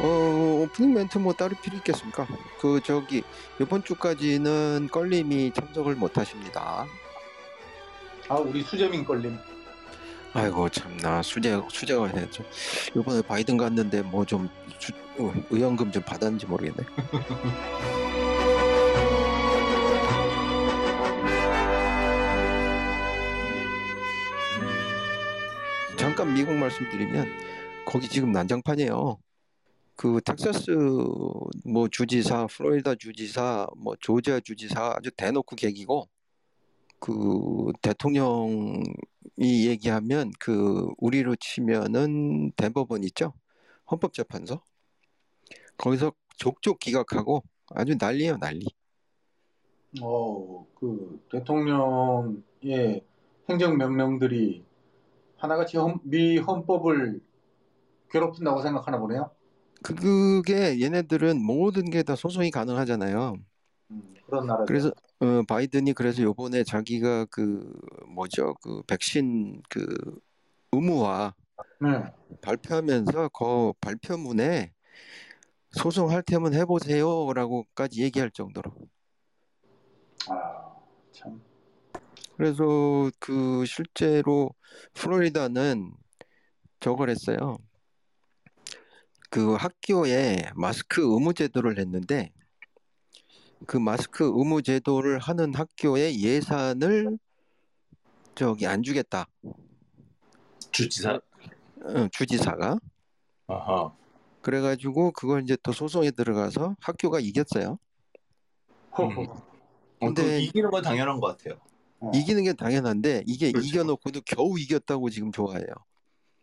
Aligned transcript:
어, 0.00 0.60
오프닝 0.64 0.92
멘트 0.94 1.18
뭐 1.18 1.32
따로 1.32 1.54
필요 1.62 1.76
있겠습니까? 1.78 2.26
그 2.60 2.80
저기 2.84 3.22
이번 3.60 3.82
주까지는 3.84 4.88
껄림이 4.90 5.52
참석을 5.54 5.94
못 5.94 6.16
하십니다. 6.18 6.86
아 8.28 8.34
우리 8.36 8.62
수재민 8.62 9.04
걸림. 9.04 9.38
아이고 10.32 10.68
참나 10.68 11.22
수재 11.22 11.60
수재가 11.70 12.08
해야죠. 12.08 12.42
이번에 12.96 13.22
바이든 13.22 13.56
갔는데 13.56 14.02
뭐 14.02 14.24
좀 14.24 14.48
의원금 15.50 15.92
좀 15.92 16.02
받았는지 16.02 16.46
모르겠네. 16.46 16.84
잠깐 25.98 26.34
미국 26.34 26.54
말씀드리면 26.54 27.26
거기 27.86 28.08
지금 28.08 28.32
난장판이에요. 28.32 29.18
그 29.96 30.20
텍사스 30.24 30.70
뭐 31.64 31.88
주지사, 31.88 32.46
플로리다 32.48 32.96
주지사, 32.96 33.66
뭐 33.76 33.94
조지아 34.00 34.40
주지사 34.40 34.94
아주 34.96 35.10
대놓고 35.16 35.56
계기고 35.56 36.08
그 36.98 37.72
대통령이 37.82 38.84
얘기하면 39.66 40.32
그 40.40 40.88
우리로 40.98 41.36
치면은 41.36 42.50
대법원 42.52 43.04
있죠 43.04 43.32
헌법재판소 43.90 44.60
거기서 45.76 46.12
족족 46.36 46.78
기각하고 46.80 47.42
아주 47.70 47.94
난리예요 47.98 48.38
난리. 48.38 48.66
어 50.02 50.64
그 50.84 51.24
대통령의 51.30 53.02
행정명령들이 53.48 54.64
하나같이 55.44 55.76
헌, 55.76 56.00
미 56.02 56.38
헌법을 56.38 57.20
괴롭힌다고 58.10 58.62
생각하나 58.62 58.98
보네요. 58.98 59.30
그게 59.82 60.80
얘네들은 60.80 61.42
모든 61.44 61.90
게 61.90 62.02
다 62.02 62.16
소송이 62.16 62.50
가능하잖아요. 62.50 63.36
음, 63.90 64.14
그런 64.26 64.46
나라. 64.46 64.64
그래서 64.64 64.88
어, 65.20 65.42
바이든이 65.46 65.92
그래서 65.92 66.22
요번에 66.22 66.64
자기가 66.64 67.26
그 67.26 67.70
뭐죠 68.08 68.54
그 68.62 68.82
백신 68.86 69.62
그 69.68 70.18
의무화 70.72 71.34
네. 71.80 72.04
발표하면서 72.40 73.28
그 73.28 73.72
발표문에 73.80 74.72
소송할 75.72 76.22
테면 76.22 76.54
해보세요라고까지 76.54 78.02
얘기할 78.04 78.30
정도로. 78.30 78.72
아 80.30 80.74
참. 81.12 81.40
그래서 82.36 83.10
그 83.18 83.64
실제로 83.66 84.50
플로리다는 84.94 85.92
저걸 86.80 87.10
했어요. 87.10 87.58
그 89.30 89.54
학교에 89.54 90.50
마스크 90.54 91.00
의무 91.02 91.34
제도를 91.34 91.78
했는데 91.78 92.32
그 93.66 93.76
마스크 93.76 94.24
의무 94.24 94.62
제도를 94.62 95.18
하는 95.18 95.54
학교에 95.54 96.16
예산을 96.18 97.18
저기 98.34 98.66
안 98.66 98.82
주겠다. 98.82 99.26
주지사. 100.70 101.20
응, 101.86 102.08
주지사가. 102.12 102.78
아하. 103.46 103.94
그래가지고 104.42 105.12
그걸 105.12 105.42
이제 105.42 105.56
또 105.62 105.72
소송에 105.72 106.10
들어가서 106.10 106.76
학교가 106.80 107.20
이겼어요. 107.20 107.78
허허. 108.98 109.22
어, 109.22 109.46
근데- 110.00 110.22
그 110.22 110.40
이기는 110.40 110.70
건 110.70 110.82
당연한 110.82 111.18
것 111.20 111.36
같아요. 111.36 111.58
어. 112.00 112.10
이기는 112.14 112.42
게 112.44 112.52
당연한데 112.52 113.24
이게 113.26 113.50
그렇죠. 113.52 113.66
이겨놓고도 113.66 114.20
겨우 114.26 114.58
이겼다고 114.58 115.10
지금 115.10 115.32
좋아해요. 115.32 115.66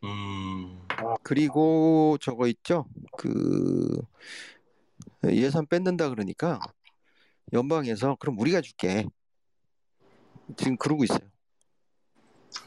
음. 0.04 0.82
그리고 1.24 2.18
저거 2.20 2.48
있죠. 2.48 2.86
그 3.18 4.02
예산 5.26 5.66
뺏는다 5.68 6.10
그러니까 6.10 6.60
연방에서 7.54 8.16
그럼 8.20 8.40
우리가 8.40 8.62
줄게. 8.62 9.06
지금 10.58 10.78
그러고 10.78 11.04
있어요. 11.04 11.20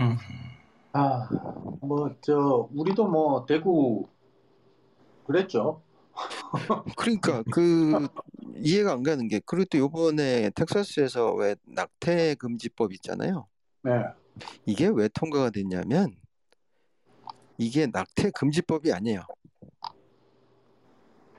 음. 0.01 0.17
아, 0.93 1.29
뭐, 1.81 2.15
저, 2.21 2.69
우리도 2.73 3.09
뭐, 3.09 3.45
대구, 3.47 4.09
그랬죠. 5.27 5.83
그러니까 6.97 7.43
그 7.51 8.09
이해가 8.57 8.93
안 8.93 9.03
가는 9.03 9.27
게 9.29 9.41
그리고 9.45 9.67
또 9.71 9.79
요번에 9.79 10.51
텍사스에서 10.51 11.35
왜 11.35 11.57
낙태 11.65 12.37
금지법 12.37 12.93
있잖아요. 12.95 13.49
네. 13.83 13.93
이게 14.67 14.89
왜 14.89 15.09
통과가 15.09 15.51
됐냐면 15.51 16.17
이게 17.59 17.87
낙태 17.87 18.31
금지법이 18.31 18.93
아니에요. 18.93 19.23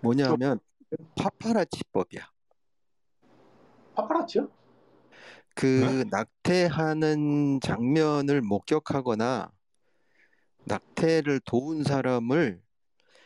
뭐냐면 0.02 0.60
파파라치법이야. 1.18 2.30
파파라치요? 3.96 4.50
그 5.56 6.06
낙태하는 6.12 7.62
장면을 7.62 8.42
목격하거나 8.42 9.52
낙태를 10.66 11.40
도운 11.46 11.84
사람을 11.84 12.62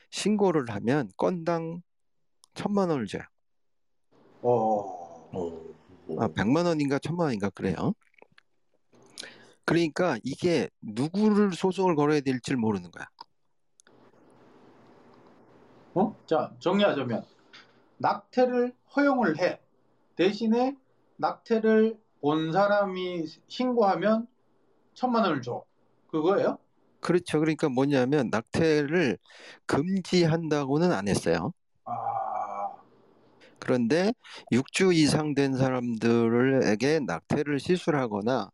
신고를 0.10 0.66
하면 0.70 1.10
건당 1.18 1.82
천만 2.54 2.90
원을 2.90 3.08
줘요. 3.08 3.24
어, 4.42 5.30
오. 5.34 6.22
아, 6.22 6.28
백만 6.28 6.66
원인가 6.66 7.00
천만 7.00 7.26
원인가 7.26 7.50
그래요. 7.50 7.94
그러니까 9.66 10.18
이게 10.24 10.70
누구를 10.82 11.54
소송을 11.54 11.96
걸어야 11.96 12.22
될지 12.22 12.56
모르는 12.56 12.90
거야. 12.90 13.08
어? 15.94 16.16
자, 16.26 16.54
정리하자면, 16.60 17.24
낙태를 17.98 18.74
허용을 18.96 19.38
해. 19.40 19.60
대신에 20.16 20.76
낙태를 21.18 22.00
본 22.22 22.52
사람이 22.52 23.26
신고하면 23.48 24.28
천만 24.94 25.24
원을 25.24 25.42
줘. 25.42 25.64
그거예요? 26.08 26.58
그렇죠. 27.02 27.40
그러니까 27.40 27.70
뭐냐면 27.70 28.30
낙태를 28.30 29.18
금지한다고는 29.66 30.92
안 30.92 31.08
했어요. 31.08 31.54
아, 31.86 32.70
그런데 33.60 34.12
6주 34.52 34.94
이상 34.94 35.34
된 35.34 35.56
사람들에게 35.56 37.00
낙태를 37.02 37.60
시술하거나 37.60 38.50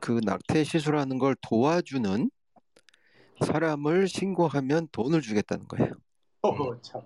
그 0.00 0.20
낙태 0.24 0.64
시술하는 0.64 1.18
걸 1.18 1.34
도와주는 1.40 2.30
사람을 3.44 4.08
신고하면 4.08 4.88
돈을 4.92 5.20
주겠다는 5.22 5.66
거예요. 5.66 5.92
허허, 6.42 6.80
참. 6.82 7.02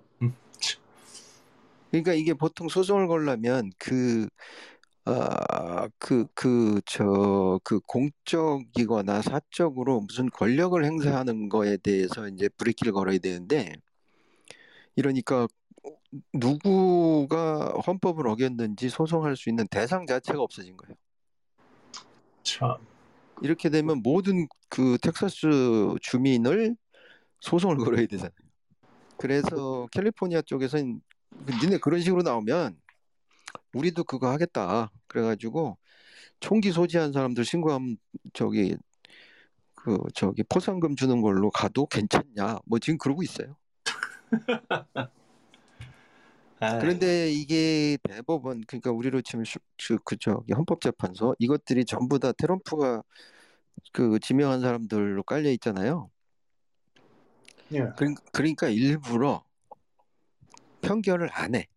그러니까 1.91 2.13
이게 2.13 2.35
보통 2.35 2.69
소송을 2.69 3.09
걸려면 3.09 3.71
그, 3.79 4.29
아, 5.11 5.89
그, 5.99 6.27
그, 6.35 6.83
저, 6.85 7.59
그 7.65 7.81
공적이거나 7.81 9.23
사적으로 9.23 10.03
무슨 10.03 10.29
권력을 10.29 10.85
행사하는 10.85 11.49
거에 11.49 11.79
대해서 11.79 12.29
이제 12.29 12.51
브레이크를 12.51 12.93
걸어야 12.93 13.17
되는데, 13.17 13.73
이러니까 14.97 15.49
누구가 16.35 17.73
헌법을 17.87 18.29
어겼는지 18.29 18.91
소송할 18.91 19.37
수 19.37 19.49
있는 19.49 19.67
대상 19.69 20.05
자체가 20.05 20.43
없어진 20.43 20.77
거예요. 20.77 20.95
참. 22.43 22.77
이렇게 23.41 23.71
되면 23.71 24.03
모든 24.03 24.47
그 24.69 24.99
텍사스 25.01 25.95
주민을 26.03 26.77
소송을 27.41 27.79
걸어야 27.79 28.05
되잖아요. 28.05 28.33
그래서 29.17 29.89
캘리포니아 29.93 30.43
쪽에서는 30.43 31.01
니네 31.63 31.79
그런 31.79 32.01
식으로 32.01 32.23
나오면 32.23 32.79
우리도 33.73 34.05
그거 34.05 34.31
하겠다. 34.31 34.91
그래가지고 35.07 35.79
총기 36.41 36.71
소지한 36.73 37.13
사람들 37.13 37.45
신고하면 37.45 37.97
저기 38.33 38.77
그 39.75 39.99
저기 40.15 40.43
포상금 40.43 40.97
주는 40.97 41.21
걸로 41.23 41.51
가도 41.51 41.87
괜찮냐? 41.87 42.59
뭐 42.67 42.79
지금 42.79 42.99
그러고 42.99 43.23
있어요. 43.23 43.57
아이, 46.61 46.81
그런데 46.81 47.31
이게 47.31 47.97
대법원 48.03 48.65
그러니까 48.67 48.91
우리로 48.91 49.23
치면 49.23 49.45
슈- 49.45 49.61
그, 49.87 49.97
그 50.05 50.17
저기 50.17 50.53
헌법재판소 50.53 51.37
이것들이 51.39 51.85
전부 51.85 52.19
다 52.19 52.33
트럼프가 52.33 53.05
그 53.93 54.19
지명한 54.19 54.61
사람들로 54.61 55.23
깔려 55.23 55.51
있잖아요. 55.53 56.11
예. 57.73 57.87
그러- 57.97 58.15
그러니까 58.33 58.69
일부러 58.69 59.45
편결을 60.81 61.29
안 61.33 61.55
해. 61.55 61.69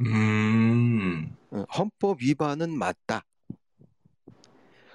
음. 0.00 1.36
어, 1.50 1.64
헌법 1.76 2.20
위반은 2.20 2.76
맞다. 2.76 3.24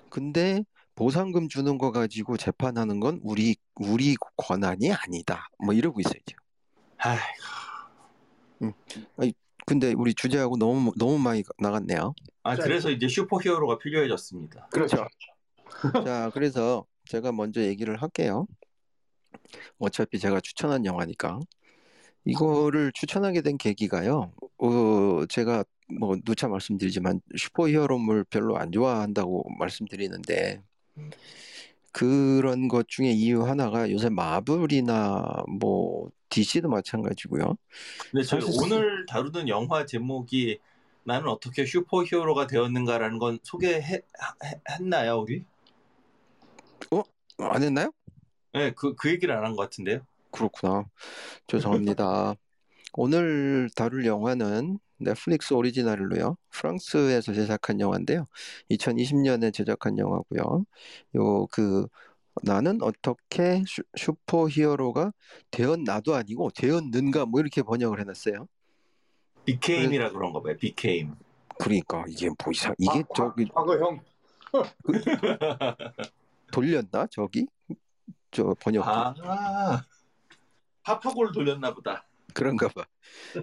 근데 0.10 0.63
보상금 0.96 1.48
주는 1.48 1.78
거 1.78 1.92
가지고 1.92 2.36
재판하는 2.36 3.00
건 3.00 3.19
우리 3.24 3.56
우리 3.75 4.16
권한이 4.36 4.92
아니다. 4.92 5.48
뭐 5.63 5.74
이러고 5.74 6.01
있어요. 6.01 6.19
지금. 6.25 6.44
아이, 9.18 9.34
근데 9.66 9.94
우리 9.94 10.13
주제하고 10.13 10.57
너무 10.57 10.92
너무 10.98 11.18
많이 11.18 11.44
나갔네요. 11.57 12.13
아 12.44 12.56
그래서 12.56 12.90
이제 12.90 13.07
슈퍼히어로가 13.07 13.78
필요해졌습니다. 13.78 14.68
그렇죠. 14.72 15.07
자, 16.06 16.30
그래서 16.34 16.86
제가 17.06 17.31
먼저 17.31 17.62
얘기를 17.62 18.02
할게요. 18.02 18.48
어차피 19.78 20.19
제가 20.19 20.42
추천한 20.42 20.86
영화니까. 20.86 21.40
이거를 22.25 22.92
추천하게 22.94 23.42
된 23.42 23.57
계기가요. 23.57 24.31
어, 24.57 25.25
제가 25.27 25.63
뭐 26.00 26.18
누차 26.25 26.48
말씀드리지만 26.48 27.21
슈퍼히어로물 27.36 28.24
별로 28.25 28.57
안 28.57 28.71
좋아한다고 28.71 29.45
말씀드리는데 29.57 30.62
그런 31.92 32.68
것 32.68 32.88
중에 32.88 33.10
이유 33.12 33.44
하나가 33.44 33.89
요새 33.92 34.10
마블이나 34.10 35.44
뭐 35.60 36.10
DC도 36.30 36.69
마찬가지고요. 36.69 37.57
근데 38.12 38.24
저희 38.24 38.42
사실- 38.42 38.62
오늘 38.63 39.06
다루는 39.07 39.48
영화 39.50 39.86
제목이 39.86 40.60
나는 41.04 41.27
어떻게 41.30 41.66
슈퍼히어로가 41.66 42.45
되었는가라는 42.45 43.18
건 43.18 43.39
소개했나요, 43.42 44.04
우리? 45.21 45.44
안 47.42 47.63
했나요? 47.63 47.92
네, 48.54 48.71
그, 48.75 48.94
그 48.95 49.10
얘기를 49.10 49.33
안 49.33 49.44
한 49.45 49.56
것 49.56 49.63
같은데요. 49.63 50.01
그렇구나. 50.31 50.86
죄송합니다. 51.48 52.36
오늘 52.94 53.70
다룰 53.76 54.06
영화는 54.06 54.80
넷플릭스 54.98 55.54
오리지널로요. 55.54 56.36
프랑스에서 56.50 57.34
제작한 57.34 57.80
영화인데요. 57.80 58.28
2020년에 58.70 59.54
제작한 59.54 59.98
영화고요. 59.98 60.66
요 61.16 61.48
그 61.52 61.88
나는 62.42 62.81
어떻게 62.81 63.64
슈, 63.68 63.81
슈퍼히어로가 63.98 65.12
되었나도 65.52 66.16
아니고 66.16 66.52
되었는가 66.52 67.26
뭐 67.26 67.42
이렇게 67.42 67.62
번역을 67.62 68.00
해놨어요. 68.00 68.48
비케임이라 69.46 70.12
그런 70.12 70.31
거 70.31 70.42
봐요. 70.42 70.56
비케임. 70.58 71.16
그러니까 71.60 72.06
이게 72.08 72.28
뭐 72.28 72.52
이상 72.52 72.74
이게 72.78 73.02
과- 73.02 73.08
저기 73.16 73.46
과거형. 73.50 74.00
돌렸나 76.52 77.08
저기 77.12 77.46
저 78.31 78.56
번역 78.60 78.88
아, 78.88 79.14
파파골 80.89 81.31
돌렸나 81.31 81.74
보다. 81.75 82.03
그런가 82.33 82.68
봐. 82.69 82.86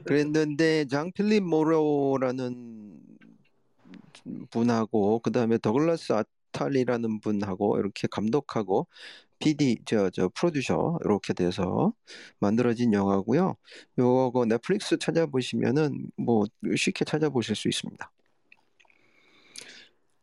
그랬는데 0.05 0.87
장 0.87 1.13
필립 1.13 1.45
모로라는 1.45 3.01
분하고 4.51 5.21
그다음에 5.21 5.59
더글라스 5.59 6.13
아탈리라는 6.13 7.21
분하고 7.21 7.79
이렇게 7.79 8.09
감독하고 8.09 8.89
PD 9.39 9.79
저저 9.85 10.31
프로듀서 10.35 10.99
이렇게 11.05 11.35
돼서 11.35 11.93
만들어진 12.41 12.93
영화고요. 12.93 13.55
요거 13.99 14.47
넷플릭스 14.47 14.99
찾아보시면은 14.99 16.11
뭐 16.17 16.47
쉽게 16.77 17.05
찾아보실 17.05 17.55
수 17.55 17.69
있습니다. 17.69 18.11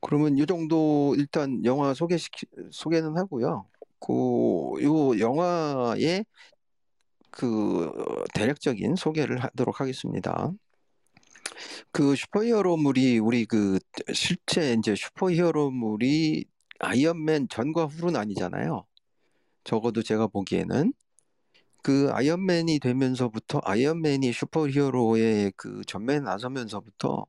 그러면 0.02 0.38
이 0.38 0.46
정도 0.46 1.16
일단 1.18 1.64
영화 1.64 1.94
소개시키 1.94 2.48
소개는 2.72 3.16
하고요. 3.18 3.66
그 4.00 4.12
요 4.84 5.18
영화의 5.18 6.26
그 7.36 7.92
대략적인 8.36 8.96
소개를 8.96 9.44
하도록 9.44 9.82
하겠습니다. 9.82 10.52
그 11.92 12.16
슈퍼히어로물이 12.16 13.18
우리 13.20 13.46
그 13.46 13.80
실제 14.14 14.74
이제 14.74 14.94
슈퍼히어로물이 14.96 16.46
아이언맨 16.80 17.48
전과 17.50 17.86
후는 17.86 18.16
아니잖아요. 18.16 18.86
적어도 19.64 20.04
제가 20.04 20.28
보기에는 20.28 20.94
그 21.82 22.10
아이언맨이 22.12 22.80
되면서부터 22.80 23.62
아이언맨이 23.64 24.32
슈퍼히어로의 24.32 25.54
그 25.58 25.82
전면에 25.88 26.20
나서면서부터 26.20 27.26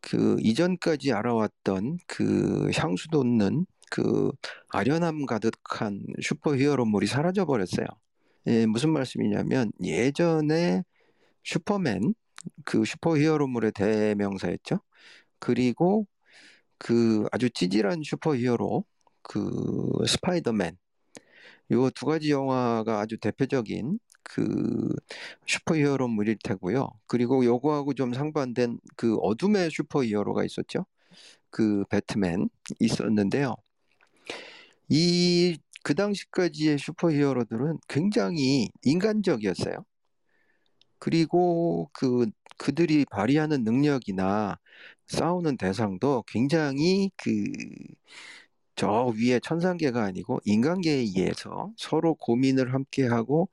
그 0.00 0.36
이전까지 0.40 1.12
알아왔던 1.12 1.98
그 2.06 2.70
향수 2.74 3.08
돋는 3.08 3.66
그 3.90 4.32
아련함 4.68 5.26
가득한 5.26 6.02
슈퍼히어로물이 6.22 7.06
사라져 7.06 7.46
버렸어요. 7.46 7.86
예, 8.48 8.66
무슨 8.66 8.90
말씀이냐면 8.92 9.72
예전에 9.84 10.84
슈퍼맨 11.44 12.14
그 12.64 12.84
슈퍼히어로물의 12.84 13.72
대명사였죠. 13.74 14.80
그리고 15.40 16.06
그 16.78 17.26
아주 17.32 17.50
찌질한 17.50 18.02
슈퍼히어로 18.04 18.84
그 19.22 19.92
스파이더맨 20.06 20.76
요 21.72 21.90
두 21.90 22.06
가지 22.06 22.30
영화가 22.32 23.00
아주 23.00 23.18
대표적인 23.18 23.98
그 24.24 24.94
슈퍼히어로물일 25.46 26.38
테고요. 26.44 26.88
그리고 27.06 27.44
요거하고 27.44 27.94
좀 27.94 28.14
상반된 28.14 28.80
그 28.96 29.16
어둠의 29.18 29.70
슈퍼히어로가 29.70 30.44
있었죠. 30.44 30.86
그 31.50 31.84
배트맨 31.90 32.48
있었는데요. 32.80 33.56
이 34.88 35.56
그 35.82 35.94
당시까지의 35.94 36.78
슈퍼히어로들은 36.78 37.78
굉장히 37.88 38.70
인간적이었어요. 38.82 39.84
그리고 40.98 41.88
그 41.92 42.26
그들이 42.58 43.04
발휘하는 43.10 43.62
능력이나 43.64 44.58
싸우는 45.08 45.56
대상도 45.56 46.24
굉장히 46.26 47.10
그 47.16 47.32
저 48.76 49.12
위에 49.16 49.40
천상계가 49.40 50.04
아니고 50.04 50.40
인간계에 50.44 50.94
의해서 50.98 51.72
서로 51.76 52.14
고민을 52.14 52.74
함께하고 52.74 53.48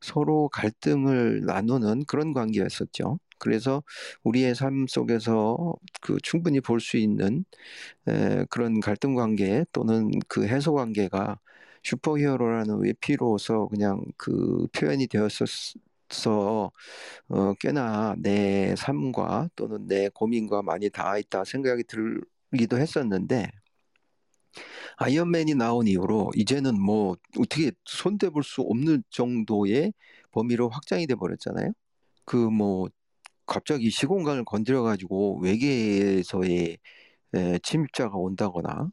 서로 0.00 0.48
갈등을 0.48 1.44
나누는 1.46 2.04
그런 2.06 2.32
관계였었죠. 2.32 3.18
그래서 3.38 3.82
우리의 4.24 4.54
삶 4.54 4.86
속에서 4.88 5.74
그 6.00 6.18
충분히 6.22 6.60
볼 6.60 6.80
수 6.80 6.96
있는 6.96 7.44
에, 8.08 8.44
그런 8.50 8.80
갈등 8.80 9.14
관계 9.14 9.64
또는 9.72 10.10
그 10.28 10.46
해소 10.46 10.74
관계가 10.74 11.38
슈퍼히어로라는 11.84 12.78
외피로서 12.80 13.68
그냥 13.68 14.02
그 14.16 14.66
표현이 14.72 15.06
되었었어 15.08 16.72
어, 17.28 17.54
꽤나 17.60 18.14
내 18.18 18.74
삶과 18.76 19.50
또는 19.56 19.86
내 19.86 20.08
고민과 20.10 20.62
많이 20.62 20.90
닿아 20.90 21.18
있다 21.18 21.44
생각이 21.44 21.84
들기도 21.84 22.78
했었는데 22.78 23.48
아이언맨이 24.96 25.54
나온 25.54 25.86
이후로 25.86 26.32
이제는 26.36 26.80
뭐 26.80 27.16
어떻게 27.38 27.72
손대볼 27.84 28.42
수 28.44 28.62
없는 28.62 29.02
정도의 29.10 29.92
범위로 30.32 30.68
확장이 30.68 31.06
돼 31.06 31.14
버렸잖아요. 31.14 31.72
그 32.24 32.36
뭐 32.50 32.88
갑자기 33.46 33.90
시공간을 33.90 34.44
건드려 34.44 34.82
가지고 34.82 35.40
외계에서의 35.40 36.78
에, 37.34 37.58
침입자가 37.60 38.16
온다거나 38.18 38.90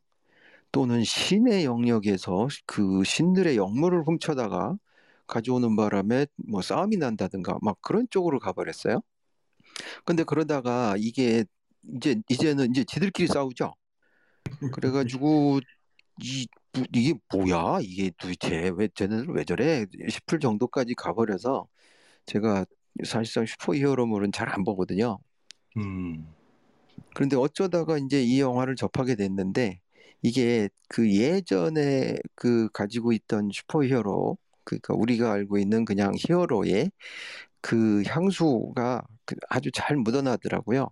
또는 0.71 1.03
신의 1.03 1.65
영역에서 1.65 2.47
그 2.65 3.03
신들의 3.03 3.55
영물을 3.57 4.03
훔쳐다가 4.03 4.75
가져오는 5.27 5.75
바람에 5.75 6.27
뭐 6.47 6.61
싸움이 6.61 6.97
난다든가 6.97 7.57
막 7.61 7.77
그런 7.81 8.07
쪽으로 8.09 8.39
가버렸어요. 8.39 9.01
근데 10.05 10.23
그러다가 10.23 10.95
이게 10.97 11.45
이제 11.95 12.15
이제는 12.29 12.71
이제 12.71 12.83
지들끼리 12.83 13.27
싸우죠. 13.27 13.73
그래가지고 14.73 15.59
이 16.23 16.47
뭐- 16.73 16.85
이게 16.93 17.13
뭐야 17.33 17.79
이게 17.81 18.11
도대체 18.17 18.71
왜 18.75 18.87
쟤네들 18.93 19.27
왜 19.29 19.43
저래 19.43 19.85
싶을 20.09 20.39
정도까지 20.39 20.93
가버려서 20.95 21.67
제가 22.25 22.65
사실상 23.05 23.45
슈퍼히어로물은 23.45 24.31
잘 24.31 24.49
안 24.49 24.63
보거든요. 24.63 25.19
음. 25.77 26.27
그런데 27.13 27.35
어쩌다가 27.35 27.97
이제 27.97 28.21
이 28.23 28.39
영화를 28.41 28.75
접하게 28.75 29.15
됐는데 29.15 29.79
이게 30.21 30.69
그 30.87 31.11
예전에 31.11 32.17
그 32.35 32.69
가지고 32.73 33.11
있던 33.13 33.49
슈퍼히어로 33.53 34.37
그러니까 34.63 34.93
우리가 34.95 35.31
알고 35.31 35.57
있는 35.57 35.85
그냥 35.85 36.13
히어로의 36.15 36.91
그 37.61 38.03
향수가 38.05 39.03
그 39.25 39.35
아주 39.49 39.71
잘 39.73 39.97
묻어나더라고요. 39.97 40.89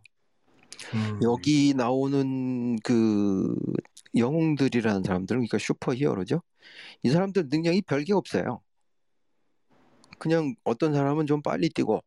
음. 0.93 1.19
여기 1.23 1.73
나오는 1.73 2.77
그 2.83 3.55
영웅들이라는 4.15 5.03
사람들은 5.03 5.39
그러니까 5.39 5.57
슈퍼히어로죠. 5.57 6.41
이 7.03 7.09
사람들 7.09 7.47
능력이 7.49 7.83
별게 7.83 8.13
없어요. 8.13 8.61
그냥 10.17 10.55
어떤 10.63 10.93
사람은 10.93 11.27
좀 11.27 11.41
빨리 11.41 11.69
뛰고 11.69 12.01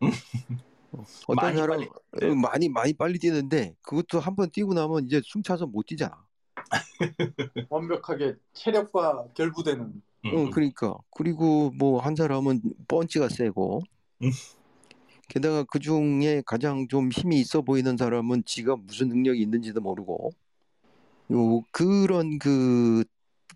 어, 0.92 1.04
어떤 1.26 1.36
많이 1.36 1.56
사람 1.56 1.78
빨리 1.78 1.88
은 2.22 2.30
어, 2.30 2.34
많이 2.34 2.68
많이 2.68 2.92
빨리 2.92 3.18
뛰는데 3.18 3.74
그것도 3.82 4.20
한번 4.20 4.50
뛰고 4.50 4.74
나면 4.74 5.06
이제 5.06 5.20
숨 5.24 5.42
차서 5.42 5.66
못 5.66 5.86
뛰잖아. 5.86 6.23
완벽하게 7.70 8.36
체력과 8.52 9.28
결부되는. 9.34 10.02
음. 10.26 10.36
어, 10.36 10.50
그러니까 10.50 10.96
그리고 11.10 11.70
뭐 11.72 12.00
한 12.00 12.16
사람은 12.16 12.62
펀치가 12.88 13.28
세고 13.28 13.82
음. 14.22 14.30
게다가 15.28 15.64
그 15.64 15.78
중에 15.78 16.42
가장 16.46 16.88
좀 16.88 17.10
힘이 17.10 17.40
있어 17.40 17.62
보이는 17.62 17.96
사람은 17.96 18.44
지가 18.44 18.76
무슨 18.76 19.08
능력이 19.08 19.40
있는지도 19.42 19.80
모르고 19.80 20.30
요 21.32 21.62
그런 21.72 22.38
그 22.38 23.04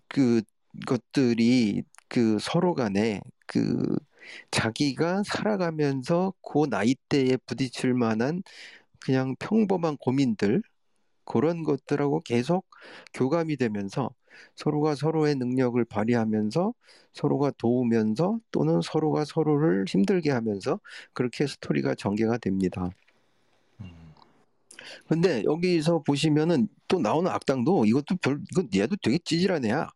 그 0.09 0.41
것들이 0.87 1.83
그 2.07 2.37
서로 2.39 2.73
간에 2.75 3.21
그 3.47 3.97
자기가 4.51 5.23
살아가면서 5.25 6.33
그 6.43 6.65
나이대에 6.69 7.37
부딪힐 7.45 7.93
만한 7.93 8.43
그냥 8.99 9.35
평범한 9.39 9.97
고민들 9.97 10.61
그런 11.25 11.63
것들하고 11.63 12.21
계속 12.21 12.67
교감이 13.13 13.57
되면서 13.57 14.11
서로가 14.55 14.95
서로의 14.95 15.35
능력을 15.35 15.83
발휘하면서 15.85 16.73
서로가 17.13 17.51
도우면서 17.57 18.39
또는 18.51 18.81
서로가 18.81 19.25
서로를 19.25 19.85
힘들게 19.87 20.31
하면서 20.31 20.79
그렇게 21.13 21.47
스토리가 21.47 21.95
전개가 21.95 22.37
됩니다. 22.37 22.89
음. 23.81 24.13
근데 25.07 25.43
여기서 25.43 26.03
보시면은 26.03 26.67
또 26.87 26.99
나오는 26.99 27.29
악당도 27.29 27.85
이것도 27.85 28.15
별 28.21 28.39
이건 28.51 28.69
얘도 28.73 28.95
되게 29.01 29.17
찌질한 29.17 29.65
애야. 29.65 29.89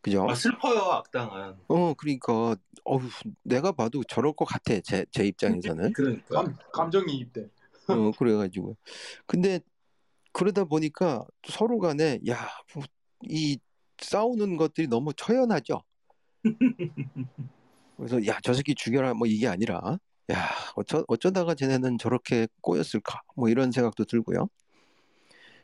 그죠? 0.00 0.28
아, 0.28 0.34
슬퍼요 0.34 0.78
악당은. 0.78 1.54
어 1.68 1.94
그러니까 1.94 2.56
어휴 2.84 3.08
내가 3.42 3.72
봐도 3.72 4.04
저럴 4.04 4.32
것 4.34 4.44
같아 4.44 4.78
제제 4.80 5.26
입장에서는. 5.26 5.92
그러니까. 5.94 6.42
감, 6.42 6.56
감정이입돼. 6.72 7.48
어 7.88 8.10
그래가지고 8.16 8.76
근데 9.26 9.60
그러다 10.36 10.64
보니까 10.64 11.24
서로 11.48 11.78
간에 11.78 12.20
야 12.28 12.36
이 13.24 13.58
싸우는 13.98 14.56
것들이 14.56 14.88
너무 14.88 15.12
처연하죠. 15.14 15.80
그래서 17.96 18.26
야 18.26 18.38
저 18.42 18.52
새끼 18.52 18.74
죽여라 18.74 19.14
뭐 19.14 19.26
이게 19.26 19.48
아니라 19.48 19.98
야 20.30 20.50
어쩌 20.76 21.02
어쩌다가 21.08 21.54
쟤네는 21.54 21.96
저렇게 21.98 22.46
꼬였을까 22.60 23.22
뭐 23.36 23.48
이런 23.48 23.72
생각도 23.72 24.04
들고요. 24.04 24.48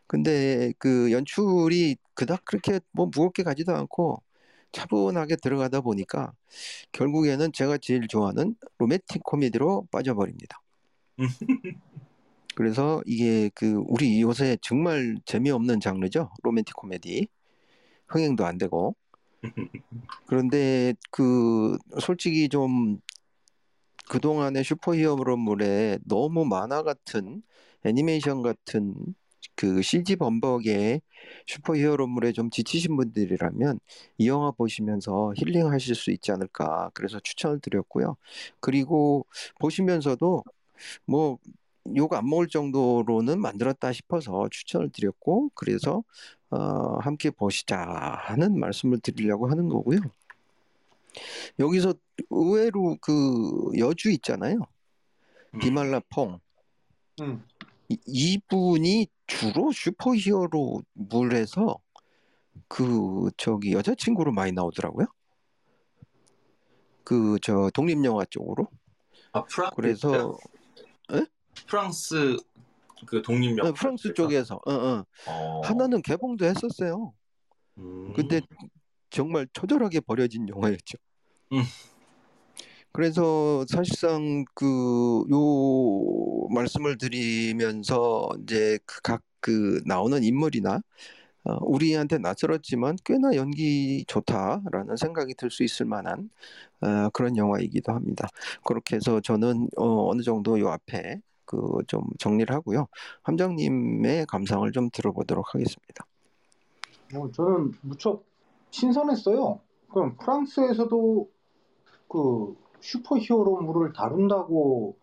근데 0.06 0.72
그 0.78 1.12
연출이 1.12 1.96
그닥 2.14 2.44
그렇게 2.44 2.80
뭐 2.92 3.06
무겁게 3.06 3.42
가지도 3.42 3.74
않고 3.74 4.22
차분하게 4.72 5.36
들어가다 5.36 5.82
보니까 5.82 6.32
결국에는 6.92 7.52
제가 7.52 7.78
제일 7.78 8.08
좋아하는 8.08 8.56
로맨틱 8.78 9.22
코미디로 9.22 9.88
빠져버립니다. 9.90 10.60
그래서 12.54 13.02
이게 13.06 13.50
그 13.54 13.82
우리 13.86 14.20
요새 14.20 14.56
정말 14.60 15.16
재미없는 15.24 15.80
장르죠. 15.80 16.30
로맨틱 16.42 16.76
코미디. 16.76 17.28
흥행도 18.08 18.44
안 18.44 18.58
되고. 18.58 18.94
그런데 20.26 20.94
그 21.10 21.76
솔직히 22.00 22.48
좀 22.48 23.00
그동안의 24.08 24.64
슈퍼히어로물에 24.64 25.98
너무 26.06 26.44
만화 26.44 26.82
같은 26.82 27.42
애니메이션 27.84 28.42
같은 28.42 28.94
그 29.54 29.82
CG 29.82 30.16
범벅의 30.16 31.02
슈퍼히어로물에 31.46 32.32
좀 32.32 32.50
지치신 32.50 32.96
분들이라면 32.96 33.80
이 34.18 34.28
영화 34.28 34.50
보시면서 34.50 35.32
힐링하실 35.36 35.94
수 35.94 36.10
있지 36.10 36.32
않을까 36.32 36.90
그래서 36.94 37.20
추천을 37.20 37.60
드렸고요. 37.60 38.16
그리고 38.60 39.26
보시면서도 39.60 40.44
뭐 41.06 41.38
욕 41.96 42.12
안 42.14 42.28
먹을 42.28 42.46
정도로는 42.48 43.40
만들었다 43.40 43.92
싶어서 43.92 44.48
추천을 44.50 44.90
드렸고 44.90 45.50
그래서 45.54 46.04
어, 46.50 46.56
함께 47.00 47.30
보시자 47.30 47.78
하는 47.78 48.58
말씀을 48.58 49.00
드리려고 49.00 49.48
하는 49.50 49.68
거고요. 49.68 49.98
여기서 51.58 51.94
의외로 52.30 52.96
그 53.00 53.70
여주 53.78 54.10
있잖아요. 54.12 54.58
음. 55.54 55.58
디말라퐁 55.60 56.38
음. 57.20 57.44
이- 57.88 57.98
이분이 58.06 59.08
주로 59.26 59.72
슈퍼히어로 59.72 60.82
물에서 60.94 61.78
그 62.68 63.30
저기 63.36 63.72
여자친구로 63.72 64.32
많이 64.32 64.52
나오더라고요. 64.52 65.06
그 67.04 67.36
저 67.42 67.70
독립 67.74 68.02
영화 68.04 68.24
쪽으로. 68.26 68.68
아 69.32 69.42
그래서 69.74 70.36
프랑스 71.72 72.36
그 73.06 73.22
독립 73.22 73.56
영화. 73.56 73.70
어, 73.70 73.72
프랑스 73.72 74.12
쪽에서 74.12 74.60
어, 74.66 74.72
어. 74.72 75.04
어. 75.24 75.60
하나는 75.64 76.02
개봉도 76.02 76.44
했었어요. 76.44 77.14
음. 77.78 78.12
근데 78.14 78.42
정말 79.10 79.46
처절하게 79.54 80.00
버려진 80.00 80.46
영화였죠. 80.48 80.98
음. 81.52 81.62
그래서 82.92 83.64
사실상 83.68 84.44
그 84.54 85.24
요 85.30 86.48
말씀을 86.50 86.98
드리면서 86.98 88.28
이제 88.42 88.78
각그 88.86 89.80
나오는 89.86 90.22
인물이나 90.22 90.82
어, 91.44 91.56
우리한테 91.62 92.18
낯설었지만 92.18 92.96
꽤나 93.04 93.34
연기 93.36 94.04
좋다라는 94.08 94.96
생각이 94.96 95.34
들 95.36 95.50
수 95.50 95.64
있을 95.64 95.86
만한 95.86 96.30
어, 96.82 97.08
그런 97.10 97.36
영화이기도 97.36 97.92
합니다. 97.92 98.28
그렇게 98.64 98.96
해서 98.96 99.20
저는 99.20 99.68
어, 99.78 100.10
어느 100.10 100.22
정도 100.22 100.60
요 100.60 100.68
앞에 100.70 101.20
그 101.44 101.82
좀 101.86 102.02
정리를 102.18 102.54
하고요. 102.54 102.86
함장님의 103.22 104.26
감상을 104.26 104.70
좀 104.72 104.90
들어보도록 104.90 105.54
하겠습니다. 105.54 106.04
어, 107.14 107.30
저는 107.30 107.72
무척 107.82 108.24
신선했어요. 108.70 109.60
그럼 109.90 110.16
프랑스에서도 110.16 111.28
그 112.08 112.56
슈퍼히어로물을 112.80 113.92
다룬다고 113.92 114.96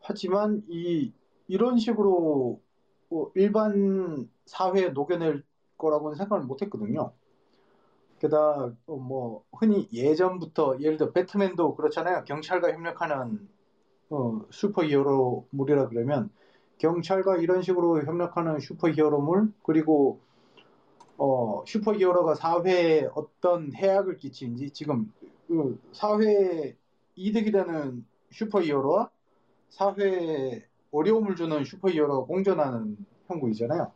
하지만 0.00 0.62
이 0.68 1.12
이런 1.48 1.78
식으로 1.78 2.60
뭐 3.08 3.32
일반 3.34 4.28
사회에 4.46 4.90
녹여낼 4.90 5.42
거라고는 5.76 6.16
생각을 6.16 6.44
못했거든요. 6.44 7.12
게다가 8.20 8.72
어, 8.86 8.96
뭐 8.96 9.44
흔히 9.52 9.88
예전부터 9.92 10.78
예를 10.80 10.96
들어 10.96 11.10
배트맨도 11.12 11.74
그렇잖아요. 11.74 12.24
경찰과 12.24 12.72
협력하는 12.72 13.48
어, 14.10 14.40
슈퍼 14.50 14.84
히어로물이라 14.84 15.88
그러면 15.88 16.30
경찰과 16.78 17.36
이런 17.36 17.62
식으로 17.62 18.02
협력하는 18.04 18.58
슈퍼 18.58 18.90
히어로물 18.90 19.52
그리고 19.62 20.20
어, 21.16 21.62
슈퍼 21.66 21.94
히어로가 21.94 22.34
사회에 22.34 23.08
어떤 23.14 23.72
해악을 23.74 24.16
끼치는지 24.16 24.70
지금 24.70 25.12
그 25.46 25.80
사회에 25.92 26.76
이득이 27.14 27.52
되는 27.52 28.04
슈퍼 28.30 28.62
히어로와 28.62 29.10
사회에 29.68 30.64
어려움을 30.90 31.36
주는 31.36 31.64
슈퍼 31.64 31.90
히어로가 31.90 32.26
공존하는 32.26 32.96
형국이잖아요. 33.28 33.92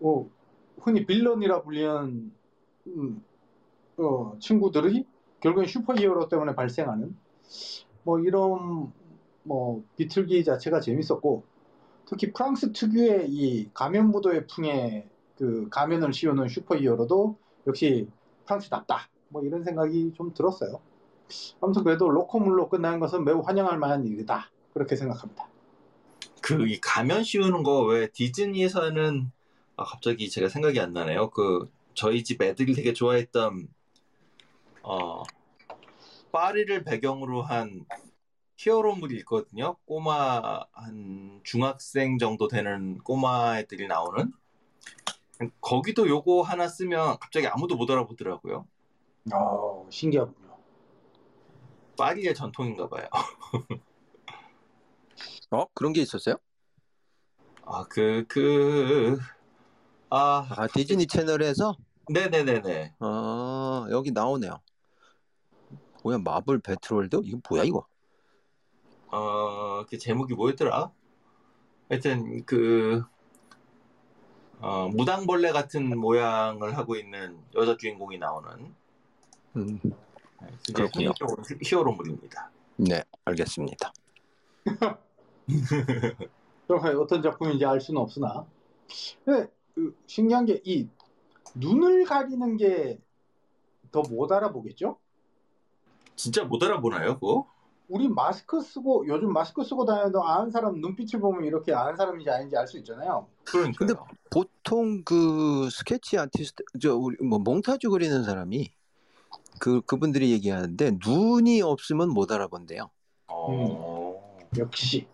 어, 0.00 0.30
흔히 0.80 1.06
villain이라 1.06 1.62
불리는 1.62 2.32
음, 2.88 3.24
어, 3.96 4.36
친구들이 4.40 5.06
결국엔 5.40 5.66
슈퍼 5.68 5.94
히어로 5.94 6.28
때문에 6.28 6.54
발생하는 6.54 7.16
뭐 8.04 8.20
이런 8.20 8.92
뭐 9.44 9.84
비틀기 9.96 10.44
자체가 10.44 10.80
재밌었고 10.80 11.44
특히 12.06 12.32
프랑스 12.32 12.72
특유의 12.72 13.30
이 13.30 13.70
가면 13.74 14.10
무도회 14.10 14.46
풍의 14.48 15.10
그 15.36 15.68
가면을 15.70 16.12
씌우는 16.14 16.48
슈퍼히어로도 16.48 17.38
역시 17.66 18.10
프랑스답다. 18.46 19.10
뭐 19.28 19.42
이런 19.44 19.64
생각이 19.64 20.12
좀 20.16 20.34
들었어요. 20.34 20.82
아무튼 21.60 21.84
그래도 21.84 22.08
로코물로 22.10 22.68
끝나는 22.68 23.00
것은 23.00 23.24
매우 23.24 23.40
환영할 23.40 23.78
만한 23.78 24.06
일이다. 24.06 24.50
그렇게 24.74 24.96
생각합니다. 24.96 25.50
그 26.42 26.66
이 26.68 26.78
가면 26.80 27.24
씌우는 27.24 27.62
거 27.64 27.84
왜 27.86 28.08
디즈니에서는 28.12 29.32
아 29.76 29.84
갑자기 29.84 30.30
제가 30.30 30.48
생각이 30.48 30.78
안 30.80 30.92
나네요. 30.92 31.30
그 31.30 31.70
저희 31.94 32.22
집 32.24 32.42
애들이 32.42 32.74
되게 32.74 32.92
좋아했던 32.92 33.68
어 34.82 35.22
파리를 36.38 36.82
배경으로 36.82 37.42
한 37.42 37.86
히어로물이 38.56 39.16
있거든요. 39.18 39.76
꼬마 39.84 40.66
한 40.72 41.40
중학생 41.44 42.18
정도 42.18 42.48
되는 42.48 42.98
꼬마 42.98 43.56
애들이 43.60 43.86
나오는 43.86 44.32
거기도 45.60 46.08
요거 46.08 46.42
하나 46.42 46.66
쓰면 46.66 47.18
갑자기 47.20 47.46
아무도 47.46 47.76
못 47.76 47.88
알아보더라고요. 47.88 48.66
어, 49.32 49.86
신기하군요. 49.88 50.56
파리의 51.96 52.34
전통인가 52.34 52.88
봐요. 52.88 53.06
어 55.52 55.66
그런 55.72 55.92
게 55.92 56.00
있었어요? 56.00 56.34
아 57.64 57.84
그 57.88 58.26
그 58.28 59.18
아 60.10 60.46
아 60.50 60.66
디즈니 60.66 61.06
채널에서 61.06 61.76
네네네네. 62.08 62.94
아 62.98 63.86
여기 63.90 64.10
나오네요. 64.10 64.60
뭐야 66.04 66.18
마블 66.18 66.58
배틀월드 66.60 67.20
이거 67.24 67.40
뭐야 67.48 67.64
이거? 67.64 67.86
어, 69.10 69.84
그 69.86 69.96
제목이 69.98 70.34
뭐였더라? 70.34 70.90
하여튼 71.88 72.44
그 72.44 73.02
어, 74.60 74.88
무당벌레 74.88 75.52
같은 75.52 75.98
모양을 75.98 76.76
하고 76.76 76.96
있는 76.96 77.38
여자 77.54 77.76
주인공이 77.76 78.18
나오는 78.18 78.74
음, 79.56 79.80
그렇군요. 80.74 81.12
히어로물입니다. 81.62 82.50
네 82.76 83.02
알겠습니다. 83.24 83.92
정확하게 86.68 86.96
어떤 86.96 87.22
작품인지 87.22 87.64
알 87.64 87.80
수는 87.80 88.00
없으나 88.00 88.46
근데 89.24 89.48
그 89.74 89.96
신기한 90.06 90.44
게 90.46 90.60
이 90.64 90.88
눈을 91.54 92.04
가리는 92.04 92.56
게 92.58 92.98
더 93.92 94.02
못 94.02 94.32
알아보겠죠? 94.32 94.98
진짜 96.16 96.44
못 96.44 96.62
알아보나요, 96.62 97.14
그거? 97.14 97.46
우리 97.88 98.08
마스크 98.08 98.60
쓰고 98.60 99.06
요즘 99.08 99.32
마스크 99.32 99.62
쓰고 99.62 99.84
다녀도 99.84 100.24
아는 100.24 100.50
사람 100.50 100.80
눈빛을 100.80 101.20
보면 101.20 101.44
이렇게 101.44 101.72
아는 101.74 101.96
사람인지 101.96 102.30
아닌지 102.30 102.56
알 102.56 102.66
수 102.66 102.78
있잖아요. 102.78 103.26
그러니까 103.44 103.78
근데 103.78 103.94
보통 104.30 105.02
그 105.04 105.68
스케치 105.70 106.16
아티스트 106.18 106.64
저 106.80 106.96
우리 106.96 107.16
뭐 107.22 107.38
몽타주 107.38 107.90
그리는 107.90 108.24
사람이 108.24 108.72
그 109.60 109.82
그분들이 109.82 110.32
얘기하는데 110.32 110.98
눈이 111.04 111.60
없으면 111.62 112.08
못 112.10 112.32
알아본대요. 112.32 112.90
어... 113.28 114.38
역시. 114.56 115.06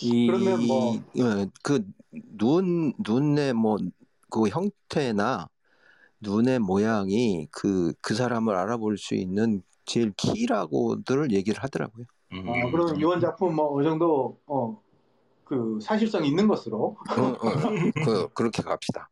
이, 0.00 0.26
그러면 0.26 0.66
뭐- 0.66 0.94
예, 1.16 1.46
그눈 1.62 2.92
눈의 2.98 3.52
뭐 3.52 3.78
그 4.30 4.48
형태나 4.48 5.48
눈의 6.20 6.58
모양이 6.58 7.46
그 7.52 7.92
그 8.00 8.14
사람을 8.14 8.54
알아볼 8.56 8.96
수 8.98 9.14
있는 9.14 9.62
제일 9.84 10.12
키라고들 10.16 11.32
얘기를 11.32 11.62
하더라고요. 11.62 12.06
음. 12.32 12.48
어, 12.48 12.70
그러면 12.70 13.00
이번 13.00 13.20
작품 13.20 13.54
뭐 13.54 13.74
어느 13.74 13.84
정도 13.84 14.40
어, 14.46 14.80
그 15.44 15.78
사실성 15.80 16.24
있는 16.24 16.48
것으로 16.48 16.96
어, 17.10 17.22
어, 17.22 17.36
그 18.04 18.28
그렇게 18.32 18.62
갑시다. 18.62 19.08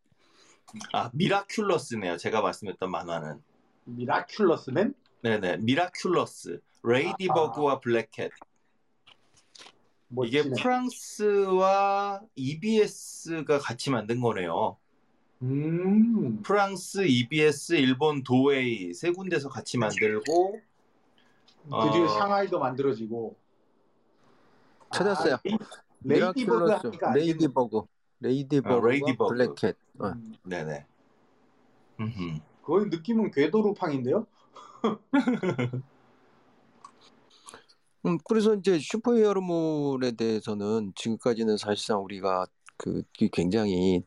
아 0.93 1.11
미라큘러스네요. 1.11 2.19
제가 2.19 2.41
말씀했던 2.41 2.91
만화는. 2.91 3.43
미라큘러스맨 3.87 4.95
네네 5.23 5.59
미라큘러스 5.59 6.61
레이디버그와 6.83 7.81
블랙캣 7.81 8.31
이게 10.25 10.43
멋지네. 10.43 10.62
프랑스와 10.62 12.23
EBS가 12.35 13.59
같이 13.59 13.91
만든 13.91 14.21
거네요. 14.21 14.76
음. 15.43 16.41
프랑스, 16.43 17.05
EBS, 17.07 17.75
일본 17.75 18.23
도에이 18.23 18.95
세 18.95 19.11
군데서 19.11 19.49
같이 19.49 19.77
만들고 19.79 20.61
드디어 21.65 22.05
어. 22.05 22.09
상하이도 22.09 22.59
만들어지고 22.59 23.37
찾았어요. 24.93 25.35
아, 25.35 25.39
레이- 25.45 25.59
레이디버그 26.05 26.73
알겠네. 26.73 27.15
레이디버그, 27.15 27.83
레이디버그, 28.21 28.75
아, 28.75 28.89
레이디버그. 28.91 29.35
블랙캣. 29.35 29.77
어. 29.99 30.07
음, 30.09 30.35
네네. 30.45 30.87
음흠. 32.01 32.39
거의 32.63 32.87
느낌은 32.87 33.31
괴도 33.33 33.59
루팡인데요. 33.59 34.26
음, 38.05 38.19
그래서 38.25 38.55
이제 38.55 38.79
슈퍼히어로물에 38.81 40.13
대해서는 40.13 40.93
지금까지는 40.97 41.57
사실상 41.57 42.03
우리가 42.05 42.47
그이 42.76 43.29
굉장히 43.33 44.02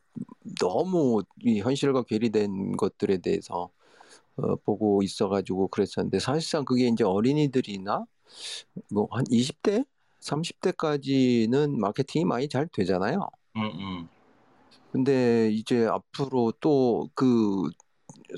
너무 0.60 1.22
이 1.44 1.60
현실과 1.60 2.02
괴리된 2.04 2.76
것들에 2.76 3.18
대해서 3.18 3.70
어, 4.36 4.56
보고 4.56 5.02
있어가지고 5.02 5.68
그랬었는데 5.68 6.20
사실상 6.20 6.64
그게 6.64 6.88
이제 6.88 7.04
어린이들이나 7.04 8.06
뭐 8.92 9.08
한 9.12 9.24
20대, 9.30 9.84
30대까지는 10.20 11.78
마케팅이 11.78 12.24
많이 12.24 12.48
잘 12.48 12.68
되잖아요. 12.72 13.28
음, 13.56 13.62
음. 13.62 14.08
근데 14.92 15.50
이제 15.52 15.86
앞으로 15.86 16.52
또 16.60 17.08
그 17.14 17.70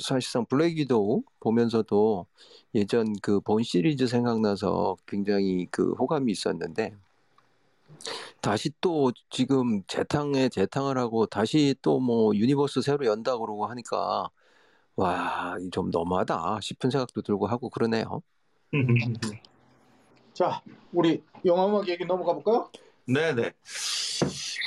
사실상 0.01 0.45
블랙 0.47 0.77
위도우 0.79 1.23
보면서도 1.41 2.27
예전 2.75 3.15
그 3.23 3.41
본 3.41 3.63
시리즈 3.63 4.07
생각나서 4.07 4.97
굉장히 5.07 5.67
그 5.71 5.93
호감이 5.95 6.33
있었는데 6.33 6.95
다시 8.41 8.71
또 8.81 9.13
지금 9.31 9.83
재탕에 9.87 10.49
재탕을 10.49 10.99
하고 10.99 11.27
다시 11.27 11.75
또 11.83 11.99
뭐 12.01 12.35
유니버스 12.35 12.81
새로 12.83 13.05
연다 13.07 13.37
그러고 13.39 13.67
하니까 13.67 14.31
와, 14.97 15.57
이 15.61 15.68
좀 15.68 15.91
너무하다 15.91 16.61
싶은 16.61 16.91
생각도 16.91 17.23
들고 17.23 17.47
하고 17.47 17.71
그러네요. 17.71 18.23
자, 20.35 20.63
우리 20.93 21.23
영화 21.45 21.67
음악 21.67 21.89
얘기 21.89 22.05
넘어가 22.05 22.33
볼까요? 22.35 22.71
네네. 23.07 23.53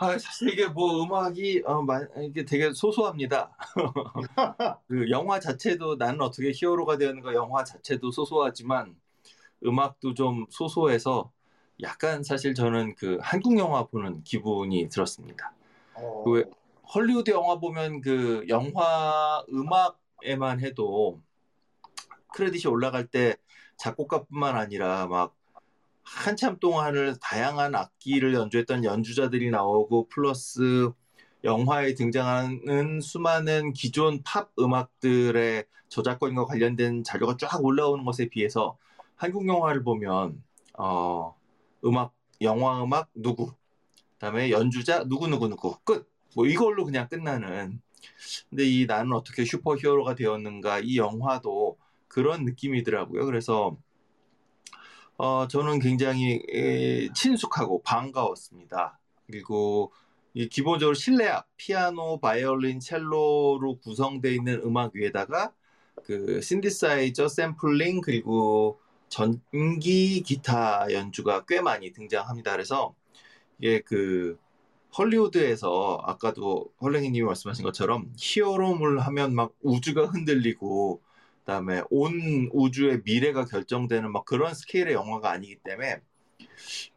아, 0.02 0.18
사실 0.18 0.50
이게 0.50 0.68
뭐 0.68 1.04
음악이 1.04 1.64
어, 1.66 1.82
마- 1.84 2.02
이게 2.24 2.44
되게 2.44 2.74
소소합니다. 2.74 3.56
그 4.88 5.10
영화 5.10 5.40
자체도 5.40 5.96
나는 5.96 6.22
어떻게 6.22 6.52
히어로가 6.54 6.98
되었는가 6.98 7.34
영화 7.34 7.64
자체도 7.64 8.12
소소하지만 8.12 8.96
음악도 9.66 10.14
좀 10.14 10.46
소소해서 10.50 11.32
약간 11.82 12.24
사실 12.24 12.54
저는 12.54 12.96
그 12.96 13.18
한국 13.22 13.58
영화 13.58 13.86
보는 13.86 14.24
기분이 14.24 14.90
들었습니다. 14.90 15.54
어, 15.96 16.24
왜- 16.30 16.46
헐리우드 16.94 17.32
영화 17.32 17.58
보면 17.60 18.02
그 18.02 18.46
영화 18.50 19.44
음악에만 19.50 20.60
해도 20.60 21.22
크레딧이 22.34 22.72
올라갈 22.72 23.08
때 23.08 23.36
작곡가뿐만 23.78 24.56
아니라 24.56 25.08
막 25.08 25.36
한참 26.04 26.60
동안을 26.60 27.16
다양한 27.22 27.76
악기를 27.76 28.34
연주했던 28.34 28.84
연주자들이 28.84 29.50
나오고 29.52 30.08
플러스 30.10 30.92
영화에 31.44 31.96
등장하는 31.96 33.00
수많은 33.02 33.74
기존 33.74 34.22
팝 34.24 34.52
음악들의 34.60 35.66
저작권과 35.90 36.46
관련된 36.46 37.04
자료가 37.04 37.38
쫙 37.38 37.64
올라오는 37.64 38.04
것에 38.06 38.30
비해서 38.30 38.78
한국 39.16 39.48
영화를 39.48 39.84
보면 39.84 40.44
어, 40.78 41.36
음악 41.86 42.14
영화 42.42 42.84
음악 42.84 43.10
누구? 43.14 43.54
그다음에 44.14 44.52
연주자 44.52 45.04
누구 45.04 45.28
누구 45.28 45.48
누구? 45.48 45.78
끝. 45.84 46.10
뭐 46.36 46.46
이걸로 46.46 46.86
그냥 46.86 47.08
끝나는. 47.08 47.82
근데 48.50 48.66
이 48.66 48.86
나는 48.86 49.14
어떻게 49.14 49.46
슈퍼히어로가 49.46 50.16
되었는가? 50.16 50.80
이 50.80 50.98
영화도 50.98 51.78
그런 52.08 52.46
느낌이더라고요. 52.46 53.26
그래서 53.26 53.78
어, 55.18 55.48
저는 55.48 55.80
굉장히 55.80 56.42
에, 56.50 57.10
친숙하고 57.14 57.84
반가웠습니다. 57.84 59.00
그리고 59.28 59.92
이 60.34 60.48
기본적으로 60.48 60.94
실내악, 60.94 61.48
피아노, 61.58 62.20
바이올린, 62.20 62.80
첼로로 62.80 63.80
구성되어 63.84 64.32
있는 64.32 64.62
음악 64.64 64.96
위에다가 64.96 65.54
그 66.04 66.42
신디사이저, 66.42 67.28
샘플링 67.28 68.02
그리고 68.02 68.80
전기 69.12 70.24
기타 70.24 70.88
연주가 70.92 71.46
꽤 71.46 71.62
많이 71.62 71.92
등장합니다. 71.92 72.54
그래서 72.54 72.96
이게 73.60 73.82
그 73.82 74.40
헐리우드에서 74.98 76.02
아까도 76.06 76.72
헐랭이님이 76.82 77.26
말씀하신 77.26 77.64
것처럼 77.66 78.12
히어로물 78.18 79.00
하면 79.00 79.36
막 79.36 79.54
우주가 79.62 80.06
흔들리고 80.06 81.02
그다음에 81.40 81.84
온 81.90 82.50
우주의 82.54 83.02
미래가 83.04 83.46
결정되는 83.46 84.12
막 84.12 84.24
그런 84.26 84.54
스케일의 84.54 84.94
영화가 84.94 85.30
아니기 85.30 85.58
때문에 85.58 86.00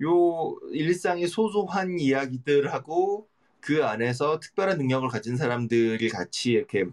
요 0.02 0.56
일상이 0.72 1.26
소소한 1.26 1.98
이야기들하고 1.98 3.28
그 3.60 3.84
안에서 3.84 4.38
특별한 4.38 4.78
능력을 4.78 5.08
가진 5.08 5.36
사람들이 5.36 6.08
같이 6.10 6.52
이렇게 6.52 6.84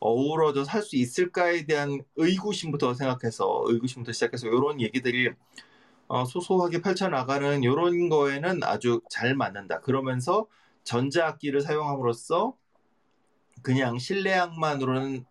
어우러져 0.00 0.64
살 0.64 0.82
수 0.82 0.96
있을까에 0.96 1.66
대한 1.66 2.00
의구심부터 2.16 2.94
생각해서 2.94 3.64
의구심부터 3.66 4.12
시작해서 4.12 4.46
이런 4.46 4.80
얘기들이 4.80 5.30
어, 6.08 6.24
소소하게 6.24 6.80
펼쳐나가는 6.80 7.62
이런 7.62 8.08
거에는 8.08 8.62
아주 8.64 9.00
잘 9.10 9.34
맞는다. 9.34 9.80
그러면서 9.80 10.46
전자악기를 10.84 11.60
사용함으로써 11.60 12.54
그냥 13.62 13.98
실내악만으로는 13.98 15.24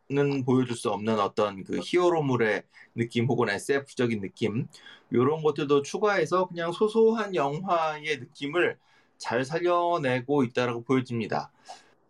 보여줄 0.46 0.76
수 0.76 0.90
없는 0.92 1.20
어떤 1.20 1.64
그 1.64 1.80
히어로물의 1.84 2.64
느낌 2.96 3.26
혹은 3.28 3.50
SF적인 3.50 4.22
느낌 4.22 4.68
이런 5.12 5.42
것들도 5.42 5.82
추가해서 5.82 6.48
그냥 6.48 6.72
소소한 6.72 7.34
영화의 7.36 8.20
느낌을 8.20 8.78
잘 9.18 9.46
살려내고 9.46 10.44
있다라고 10.44 10.84
보여집니다. 10.84 11.52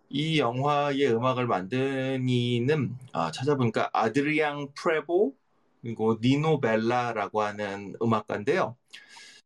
이 0.09 0.39
영화의 0.39 1.13
음악을 1.13 1.47
만든 1.47 2.27
이는 2.29 2.97
아, 3.11 3.31
찾아보니까 3.31 3.89
아드리앙 3.93 4.69
프레보 4.73 5.33
그리고 5.81 6.17
니노 6.21 6.59
벨라라고 6.61 7.41
하는 7.41 7.95
음악가인데요. 8.01 8.75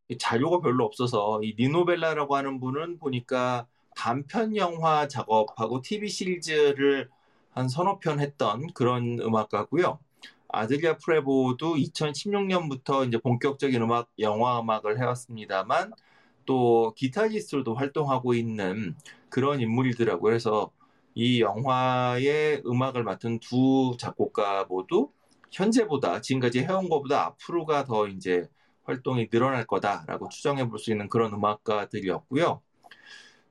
이 0.08 0.18
자료가 0.18 0.62
별로 0.62 0.86
없어서 0.86 1.42
이 1.44 1.56
니노 1.58 1.86
벨라라고 1.86 2.36
하는 2.36 2.60
분은 2.60 3.00
보니까 3.00 3.68
단편 3.96 4.56
영화 4.56 5.08
작업하고 5.08 5.82
TV 5.82 6.10
시리즈를 6.10 7.10
한 7.52 7.68
서너 7.68 8.00
편 8.00 8.20
했던 8.20 8.68
그런 8.74 9.20
음악가고요. 9.20 10.00
아드리아 10.50 10.98
프레보도 10.98 11.76
2016년부터 11.76 13.08
이제 13.08 13.18
본격적인 13.18 13.82
음악, 13.82 14.10
영화 14.20 14.60
음악을 14.60 15.00
해왔습니다만 15.00 15.94
또 16.46 16.94
기타리스트로도 16.96 17.76
활동하고 17.76 18.34
있는 18.34 18.96
그런 19.30 19.62
인물이더라고요. 19.62 20.22
그래서 20.22 20.72
이 21.16 21.42
영화의 21.42 22.64
음악을 22.66 23.04
맡은 23.04 23.40
두 23.40 23.96
작곡가 24.00 24.66
모두 24.66 25.12
현재보다 25.52 26.22
지금까지 26.22 26.62
해온 26.62 26.90
것보다 26.90 27.26
앞으로가 27.28 27.86
더 27.86 28.08
이제 28.08 28.48
활동이 28.86 29.30
늘어날 29.30 29.66
거다라고 29.68 30.30
추정해 30.30 30.68
볼 30.70 30.80
수 30.80 30.92
있는 30.92 31.10
그런 31.10 31.34
음악가들이었고요. 31.34 32.62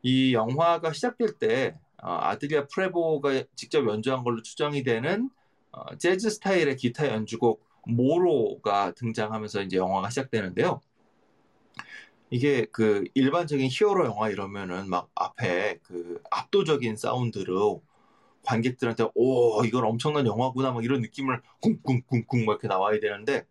이 0.02 0.34
영화가 0.34 0.92
시작될 0.92 1.38
때 1.38 1.78
어, 2.02 2.18
아드리아 2.22 2.66
프레보가 2.68 3.44
직접 3.56 3.86
연주한 3.88 4.24
걸로 4.24 4.42
추정이 4.42 4.82
되는 4.82 5.30
어, 5.72 5.96
재즈 5.98 6.30
스타일의 6.30 6.76
기타 6.76 7.08
연주곡 7.08 7.62
모로가 7.86 8.92
등장하면서 8.94 9.62
이제 9.62 9.76
영화가 9.76 10.10
시작되는데요. 10.10 10.80
이게 12.30 12.66
그 12.72 13.04
일반적인 13.14 13.68
히어로 13.70 14.06
영화 14.06 14.28
이러면은 14.30 14.88
막 14.88 15.10
앞에 15.14 15.78
그 15.82 16.22
압도적인 16.30 16.96
사운드로 16.96 17.82
관객들한테 18.44 19.08
오 19.14 19.64
이건 19.64 19.84
엄청난 19.84 20.26
영화구나 20.26 20.72
막 20.72 20.84
이런 20.84 21.02
느낌을 21.02 21.42
쿵쿵쿵쿵 21.62 22.46
막 22.46 22.52
이렇게 22.54 22.68
나와야 22.68 23.00
되는데 23.00 23.46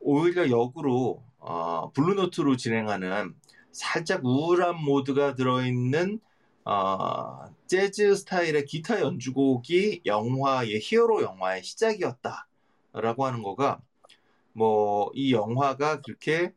오히려 0.00 0.50
역으로 0.50 1.24
어, 1.38 1.90
blue 1.92 2.18
note로 2.18 2.56
진행하는 2.56 3.34
살짝 3.72 4.24
우울한 4.24 4.76
모드가 4.84 5.34
들어있는 5.34 6.20
어, 6.64 7.46
재즈 7.66 8.14
스타일의 8.16 8.66
기타 8.66 9.00
연주곡이 9.00 10.02
영화의 10.06 10.80
히어로 10.82 11.22
영화의 11.22 11.62
시작이었다라고 11.64 13.26
하는 13.26 13.42
거가 13.42 13.80
뭐 14.52 15.10
이 15.14 15.32
영화가 15.32 16.00
그렇게 16.02 16.52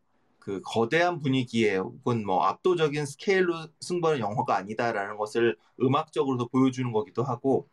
그 0.47 0.61
거대한 0.63 1.19
분위기에 1.19 1.75
혹은 1.77 2.25
뭐 2.25 2.45
압도적인 2.45 3.05
스케일로 3.05 3.67
승부하는 3.81 4.21
영화가 4.21 4.55
아니다라는 4.55 5.17
것을 5.17 5.57
음악적으로도 5.81 6.47
보여주는 6.47 6.89
거기도 6.93 7.23
하고 7.23 7.67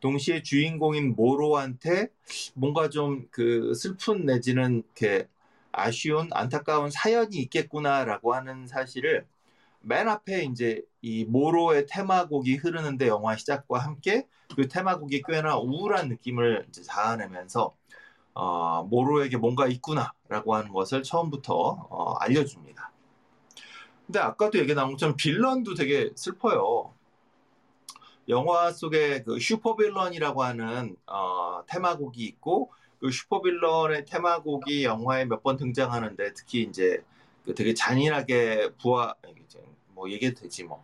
동시에 0.00 0.42
주인공인 0.42 1.14
모로한테 1.14 2.08
뭔가 2.54 2.90
좀 2.90 3.28
그 3.30 3.74
슬픈 3.74 4.26
내지는 4.26 4.78
이렇게 4.84 5.28
아쉬운 5.72 6.28
안타까운 6.32 6.90
사연이 6.90 7.36
있겠구나라고 7.38 8.34
하는 8.34 8.66
사실을 8.66 9.26
맨 9.82 10.08
앞에 10.08 10.44
이제 10.46 10.82
이 11.02 11.24
모로의 11.24 11.86
테마곡이 11.88 12.56
흐르는데 12.56 13.06
영화 13.08 13.36
시작과 13.36 13.78
함께 13.78 14.26
그 14.56 14.68
테마곡이 14.68 15.22
꽤나 15.28 15.58
우울한 15.58 16.08
느낌을 16.08 16.66
이제 16.68 16.82
자아내면서 16.82 17.76
어, 18.36 18.84
모로에게 18.84 19.38
뭔가 19.38 19.66
있구나라고 19.66 20.54
하는 20.56 20.72
것을 20.72 21.02
처음부터 21.02 21.54
어, 21.90 22.14
알려줍니다. 22.20 22.92
근데 24.06 24.18
아까도 24.20 24.58
얘기 24.58 24.74
나온 24.74 24.92
것처럼 24.92 25.16
빌런도 25.16 25.74
되게 25.74 26.10
슬퍼요. 26.14 26.92
영화 28.28 28.72
속에 28.72 29.22
그 29.22 29.38
슈퍼빌런이라고 29.38 30.42
하는 30.42 30.96
어, 31.06 31.62
테마곡이 31.68 32.24
있고 32.24 32.72
그 33.00 33.10
슈퍼빌런의 33.10 34.04
테마곡이 34.06 34.84
영화에 34.84 35.24
몇 35.26 35.42
번 35.42 35.56
등장하는데 35.56 36.32
특히 36.34 36.62
이제 36.62 37.04
그 37.44 37.54
되게 37.54 37.72
잔인하게 37.74 38.70
부하 38.80 39.14
뭐 39.94 40.10
얘기해도 40.10 40.40
되지 40.42 40.64
뭐이 40.64 40.80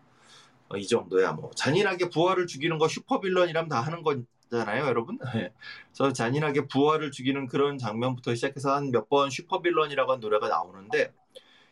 어, 0.68 0.80
정도야 0.86 1.32
뭐 1.32 1.50
잔인하게 1.54 2.10
부하를 2.10 2.46
죽이는 2.46 2.78
거 2.78 2.88
슈퍼빌런이라면 2.88 3.68
다 3.68 3.80
하는 3.80 4.02
거 4.02 4.16
잖아요 4.58 4.86
여러분 4.86 5.18
네. 5.34 5.52
그래서 5.96 6.12
잔인하게 6.12 6.66
부하를 6.68 7.10
죽이는 7.10 7.46
그런 7.48 7.78
장면부터 7.78 8.34
시작해서 8.34 8.74
한 8.74 8.90
몇 8.92 9.08
번 9.08 9.30
슈퍼빌런이라고 9.30 10.12
하는 10.12 10.20
노래가 10.20 10.48
나오는데 10.48 11.12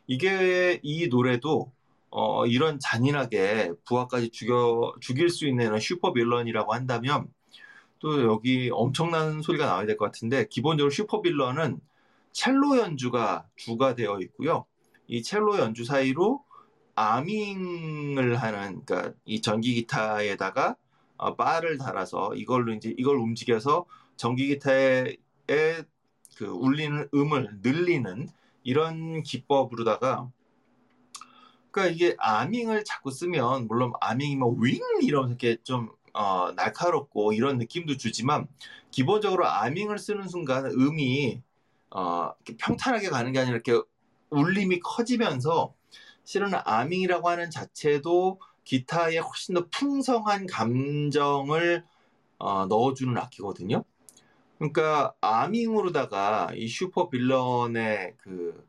이게 0.06 0.80
이 0.82 1.08
노래도 1.08 1.72
어, 2.10 2.46
이런 2.46 2.78
잔인하게 2.80 3.72
부하까지 3.86 4.30
죽여 4.30 4.94
죽일 5.00 5.30
수 5.30 5.46
있는 5.48 5.78
슈퍼빌런이라고 5.78 6.74
한다면 6.74 7.28
또 8.00 8.22
여기 8.24 8.70
엄청난 8.72 9.42
소리가 9.42 9.66
나와야 9.66 9.86
될 9.86 9.96
것 9.96 10.06
같은데 10.06 10.46
기본적으로 10.48 10.90
슈퍼빌런은 10.90 11.80
첼로 12.32 12.78
연주가 12.78 13.46
주가 13.56 13.94
되어 13.94 14.20
있고요. 14.20 14.66
이 15.08 15.22
첼로 15.22 15.58
연주 15.58 15.84
사이로 15.84 16.44
아밍을 16.94 18.36
하는 18.36 18.84
그러니까 18.84 19.14
이 19.24 19.40
전기 19.42 19.74
기타에다가 19.74 20.76
어, 21.20 21.37
바를 21.37 21.76
달아서 21.76 22.35
이걸로 22.35 22.72
이제 22.72 22.94
이걸 22.96 23.16
움직여서 23.18 23.85
전기 24.16 24.46
기타에 24.48 25.16
그 26.37 26.46
울리는 26.46 27.09
음을 27.12 27.59
늘리는 27.61 28.28
이런 28.62 29.22
기법으로다가 29.22 30.30
그러니까 31.70 31.94
이게 31.94 32.16
아밍을 32.18 32.85
자꾸 32.85 33.11
쓰면 33.11 33.68
물론 33.68 33.92
아밍이면 34.00 34.56
윙 34.62 34.80
이러면서 35.02 35.35
이렇게 35.35 35.62
좀 35.62 35.90
어, 36.14 36.52
날카롭고 36.52 37.35
이런 37.35 37.59
느낌도 37.59 37.98
주지만 37.98 38.48
기본적으로 38.90 39.46
아밍을 39.46 39.98
쓰는 39.98 40.26
순간 40.26 40.64
음이 40.64 41.42
어, 41.90 42.33
평탄하게 42.59 43.11
가는 43.11 43.30
게 43.33 43.40
아니라 43.40 43.56
이렇게 43.56 43.78
울림이 44.30 44.80
커지면서 44.80 45.74
실은 46.24 46.52
아밍이라고 46.54 47.28
하는 47.28 47.50
자체도 47.50 48.40
기타에 48.70 49.18
훨씬 49.18 49.56
더 49.56 49.66
풍성한 49.68 50.46
감정을 50.46 51.85
어, 52.38 52.66
넣어주는 52.66 53.18
악기거든요. 53.18 53.83
그러니까 54.59 55.12
아밍으로다가 55.20 56.52
이 56.54 56.68
슈퍼 56.68 57.09
빌런의 57.09 58.14
그 58.18 58.64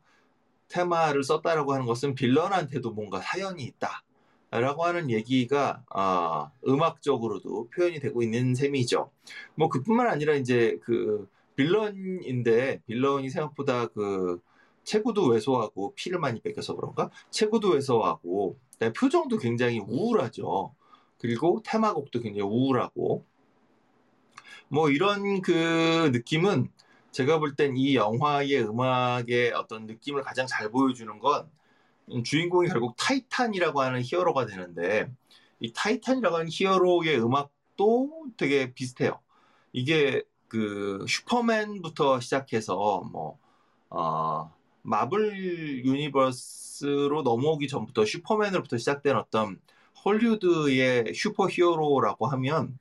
테마를 0.66 1.22
썼다라고 1.22 1.72
하는 1.72 1.86
것은 1.86 2.16
빌런한테도 2.16 2.90
뭔가 2.90 3.20
사연이 3.20 3.62
있다. 3.62 4.02
라고 4.50 4.84
하는 4.84 5.08
얘기가 5.08 5.84
아, 5.88 6.50
음악적으로도 6.66 7.68
표현이 7.68 8.00
되고 8.00 8.22
있는 8.22 8.56
셈이죠. 8.56 9.08
뭐 9.54 9.68
그뿐만 9.68 10.08
아니라 10.08 10.34
이제 10.34 10.78
그 10.82 11.28
빌런인데 11.54 12.82
빌런이 12.86 13.30
생각보다 13.30 13.86
그 13.86 14.40
체구도 14.82 15.28
왜소하고 15.28 15.94
피를 15.94 16.18
많이 16.18 16.40
뺏겨서 16.40 16.74
그런가? 16.74 17.08
체구도 17.30 17.70
왜소하고 17.70 18.58
표정도 18.90 19.38
굉장히 19.38 19.78
우울하죠. 19.80 20.74
그리고 21.18 21.62
테마곡도 21.64 22.20
굉장히 22.20 22.42
우울하고 22.42 23.24
뭐 24.68 24.90
이런 24.90 25.42
그 25.42 26.10
느낌은 26.12 26.70
제가 27.12 27.38
볼 27.38 27.54
땐 27.56 27.76
이 27.76 27.94
영화의 27.94 28.62
음악의 28.64 29.52
어떤 29.54 29.86
느낌을 29.86 30.22
가장 30.22 30.46
잘 30.46 30.70
보여주는 30.70 31.18
건 31.18 31.50
주인공이 32.24 32.68
결국 32.68 32.96
타이탄이라고 32.96 33.80
하는 33.82 34.02
히어로가 34.02 34.46
되는데 34.46 35.10
이 35.60 35.72
타이탄이라고 35.72 36.36
하는 36.36 36.48
히어로의 36.50 37.22
음악도 37.22 38.10
되게 38.36 38.72
비슷해요. 38.74 39.20
이게 39.72 40.22
그 40.48 41.04
슈퍼맨부터 41.08 42.20
시작해서 42.20 43.02
뭐 43.12 43.38
어, 43.90 44.52
마블 44.82 45.84
유니버스로 45.84 47.22
넘어오기 47.22 47.68
전부터 47.68 48.04
슈퍼맨으로부터 48.04 48.76
시작된 48.78 49.16
어떤 49.16 49.60
헐리우드의 50.04 51.14
슈퍼 51.14 51.48
히어로라고 51.48 52.26
하면 52.26 52.78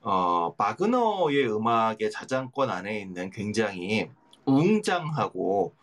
어, 0.00 0.54
바그너의 0.54 1.52
음악의 1.52 2.10
자장권 2.10 2.70
안에 2.70 3.00
있는 3.00 3.30
굉장히 3.30 4.08
웅장하고 4.46 5.74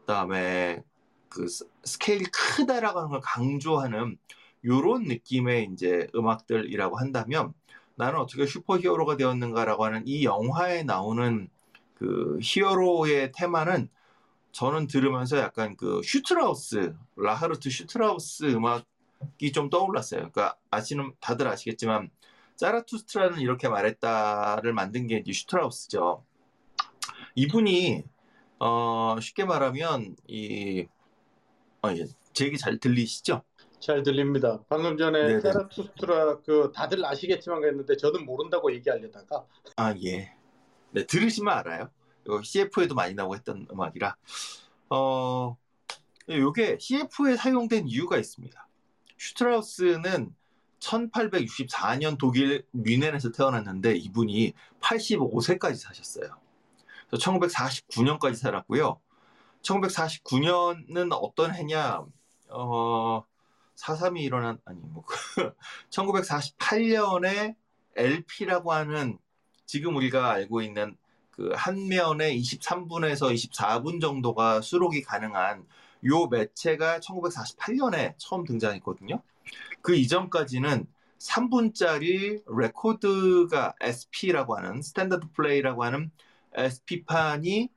그다음에 0.00 0.82
그 1.28 1.46
스케일이 1.84 2.24
크다라고 2.24 2.98
하는 2.98 3.10
걸 3.10 3.20
강조하는 3.22 4.18
요런 4.64 5.04
느낌의 5.04 5.70
이제 5.72 6.08
음악들이라고 6.14 6.98
한다면 6.98 7.54
나는 7.94 8.18
어떻게 8.18 8.46
슈퍼 8.46 8.78
히어로가 8.78 9.16
되었는가라고 9.16 9.84
하는 9.84 10.02
이 10.06 10.24
영화에 10.24 10.82
나오는 10.82 11.48
그 11.94 12.38
히어로의 12.42 13.32
테마는 13.32 13.88
저는 14.58 14.88
들으면서 14.88 15.38
약간 15.38 15.76
그 15.76 16.00
슈트라우스 16.02 16.92
리하르트 17.14 17.70
슈트라우스 17.70 18.46
음악이 18.46 19.52
좀 19.54 19.70
떠올랐어요. 19.70 20.32
그러니까 20.32 20.56
아시는 20.72 21.12
다들 21.20 21.46
아시겠지만 21.46 22.10
짜라투스트라는 22.56 23.38
이렇게 23.38 23.68
말했다를 23.68 24.72
만든 24.72 25.06
게 25.06 25.18
이제 25.18 25.32
슈트라우스죠. 25.32 26.24
이분이 27.36 28.02
어 28.58 29.16
쉽게 29.20 29.44
말하면 29.44 30.16
이 30.26 30.88
아, 31.82 31.94
예. 31.94 32.06
제 32.32 32.46
얘기 32.46 32.58
잘 32.58 32.78
들리시죠? 32.78 33.42
잘 33.78 34.02
들립니다. 34.02 34.60
방금 34.68 34.96
전에 34.96 35.38
테라투스트라 35.38 36.40
그 36.40 36.72
다들 36.74 37.04
아시겠지만 37.04 37.60
그랬는데 37.60 37.96
저는 37.96 38.26
모른다고 38.26 38.74
얘기하려다가 38.74 39.46
아 39.76 39.94
예. 40.04 40.34
네 40.90 41.06
들으시면 41.06 41.56
알아요. 41.56 41.90
이거 42.28 42.42
CF에도 42.42 42.94
많이 42.94 43.14
나오고 43.14 43.36
했던 43.36 43.66
음악이라 43.72 44.14
어 44.90 45.56
요게 46.28 46.78
CF에 46.78 47.36
사용된 47.36 47.88
이유가 47.88 48.18
있습니다. 48.18 48.68
슈트라우스는 49.16 50.34
1864년 50.80 52.18
독일 52.18 52.66
뮌헨에서 52.72 53.32
태어났는데 53.32 53.96
이분이 53.96 54.52
85세까지 54.80 55.76
사셨어요. 55.76 56.36
1949년까지 57.10 58.34
살았고요. 58.36 59.00
1949년은 59.62 61.08
어떤 61.12 61.54
해냐? 61.54 62.04
어, 62.50 63.24
4.3이 63.76 64.20
일어난, 64.20 64.58
아니, 64.64 64.80
뭐, 64.80 65.04
1948년에 65.90 67.56
LP라고 67.96 68.72
하는 68.72 69.18
지금 69.66 69.96
우리가 69.96 70.30
알고 70.30 70.62
있는 70.62 70.96
그 71.38 71.54
한 71.54 71.86
면에 71.86 72.34
23분에서 72.36 73.32
24분 73.32 74.00
정도가 74.00 74.60
수록이 74.60 75.02
가능한 75.02 75.64
요 76.06 76.26
매체가 76.26 76.98
1948년에 76.98 78.14
처음 78.18 78.44
등장했거든요. 78.44 79.22
그 79.82 79.94
이전까지는 79.94 80.86
3분짜리 81.20 82.42
레코드가 82.46 83.74
SP라고 83.80 84.56
하는 84.56 84.82
standard 84.82 85.28
play라고 85.32 85.84
하는 85.84 86.10
SP판이 86.54 87.70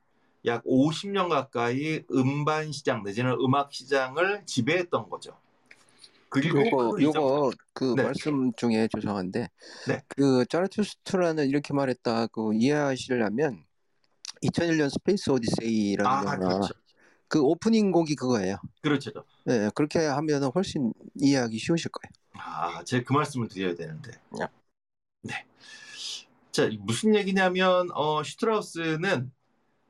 약 0.46 0.64
50년 0.64 1.28
가까이 1.28 2.02
음반 2.10 2.72
시장 2.72 3.04
내지는 3.04 3.32
음악 3.40 3.72
시장을 3.72 4.44
지배했던 4.44 5.08
거죠. 5.08 5.38
그리고 6.32 6.64
요거 6.64 6.90
그 6.92 7.02
요거 7.02 7.50
그 7.74 7.94
네. 7.94 8.02
말씀 8.04 8.52
중에 8.54 8.88
죄송한데 8.94 9.48
네. 9.86 10.02
그 10.08 10.46
자라투스트라는 10.46 11.46
이렇게 11.46 11.74
말했다 11.74 12.28
그 12.28 12.54
이해하시려면 12.54 13.64
2001년 14.42 14.88
스페이스 14.88 15.30
오디세이라는 15.30 16.10
아, 16.10 16.34
영화 16.34 16.36
그렇죠. 16.38 16.74
그 17.28 17.40
오프닝 17.40 17.92
곡이 17.92 18.14
그거예요. 18.14 18.56
그렇죠. 18.82 19.10
네, 19.44 19.70
그렇게 19.74 20.00
하면 20.00 20.44
훨씬 20.54 20.92
이해하기 21.20 21.58
쉬우실 21.58 21.90
거예요. 21.90 22.12
아, 22.44 22.82
제가 22.84 23.04
그 23.06 23.12
말씀을 23.12 23.48
드려야 23.48 23.74
되는데. 23.74 24.12
야. 24.40 24.48
네. 25.22 25.46
자, 26.50 26.68
무슨 26.80 27.14
얘기냐면 27.14 27.88
어 27.94 28.22
슈트라우스는 28.22 29.30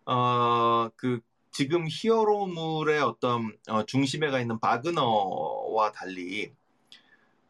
어 0.07 0.91
그 0.97 1.21
지금 1.53 1.87
히어로물의 1.89 3.01
어떤 3.03 3.55
어, 3.69 3.85
중심에 3.85 4.31
가 4.31 4.41
있는 4.41 4.59
바그너와 4.59 5.93
달리 5.93 6.55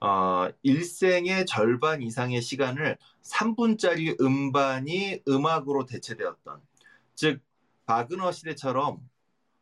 어, 0.00 0.48
일생의 0.64 1.46
절반 1.46 2.02
이상의 2.02 2.42
시간을 2.42 2.98
3분짜리 3.22 4.20
음반이 4.20 5.22
음악으로 5.28 5.86
대체되었던 5.86 6.60
즉 7.14 7.40
바그너 7.86 8.32
시대처럼 8.32 9.08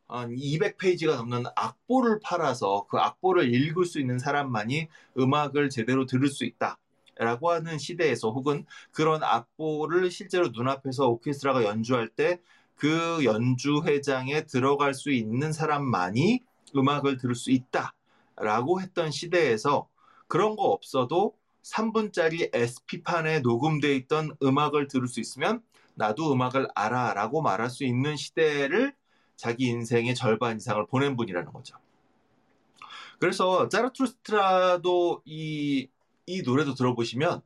한 0.09 0.35
200페이지가 0.35 1.17
넘는 1.17 1.45
악보를 1.55 2.21
팔아서 2.25 2.87
그 2.89 2.97
악보를 2.97 3.55
읽을 3.55 3.85
수 3.85 4.01
있는 4.01 4.19
사람만이 4.19 4.89
음악을 5.19 5.69
제대로 5.69 6.07
들을 6.07 6.29
수 6.29 6.47
있다 6.47 6.79
라고 7.17 7.51
하는 7.51 7.77
시대에서 7.77 8.31
혹은 8.31 8.65
그런 8.91 9.23
악보를 9.23 10.11
실제로 10.11 10.49
눈앞에서 10.49 11.09
오케스트라가 11.09 11.65
연주할 11.65 12.09
때 12.09 12.41
그 12.81 13.23
연주회장에 13.25 14.47
들어갈 14.47 14.95
수 14.95 15.11
있는 15.11 15.53
사람만이 15.53 16.41
음악을 16.75 17.19
들을 17.19 17.35
수 17.35 17.51
있다라고 17.51 18.81
했던 18.81 19.11
시대에서 19.11 19.87
그런 20.27 20.57
거 20.57 20.63
없어도 20.63 21.35
3분짜리 21.63 22.49
SP판에 22.55 23.41
녹음되어 23.41 23.91
있던 23.93 24.35
음악을 24.43 24.89
들을 24.89 25.09
수 25.09 25.21
있으면 25.21 25.63
나도 25.95 26.33
음악을 26.33 26.69
알아 26.75 27.13
라고 27.13 27.43
말할 27.43 27.69
수 27.69 27.85
있는 27.85 28.17
시대를 28.17 28.95
자기 29.37 29.67
인생의 29.67 30.15
절반 30.15 30.57
이상을 30.57 30.87
보낸 30.87 31.17
분이라는 31.17 31.53
거죠. 31.53 31.77
그래서 33.19 33.69
자라투스트라도 33.69 35.21
이, 35.27 35.91
이 36.25 36.41
노래도 36.41 36.75
들어보시면 36.75 37.43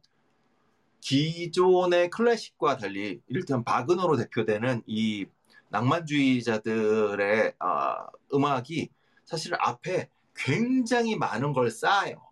기존의 1.05 2.09
클래식과 2.09 2.79
달리 2.79 3.21
이를테면 3.27 3.63
바그너로 3.63 4.17
대표되는 4.17 4.83
이 4.87 5.27
낭만주의자들의 5.69 7.53
아, 7.59 8.07
음악이 8.33 8.89
사실 9.27 9.55
앞에 9.59 10.09
굉장히 10.35 11.17
많은 11.17 11.53
걸 11.53 11.71
쌓아요. 11.71 12.27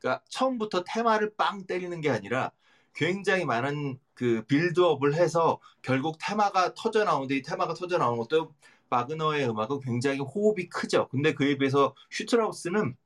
그러니까 0.00 0.24
처음부터 0.28 0.82
테마를 0.84 1.34
빵 1.36 1.64
때리는 1.64 2.00
게 2.00 2.10
아니라 2.10 2.50
굉장히 2.92 3.44
많은 3.44 4.00
그 4.14 4.42
빌드업을 4.48 5.14
해서 5.14 5.60
결국 5.80 6.16
테마가 6.20 6.74
터져 6.74 7.04
나오는데 7.04 7.36
이 7.36 7.42
테마가 7.42 7.74
터져 7.74 7.98
나오는 7.98 8.18
것도 8.18 8.52
바그너의 8.90 9.48
음악은 9.48 9.78
굉장히 9.80 10.18
호흡이 10.18 10.68
크죠. 10.68 11.06
근데 11.08 11.34
그에 11.34 11.56
비해서 11.56 11.94
슈트라우스는 12.10 12.96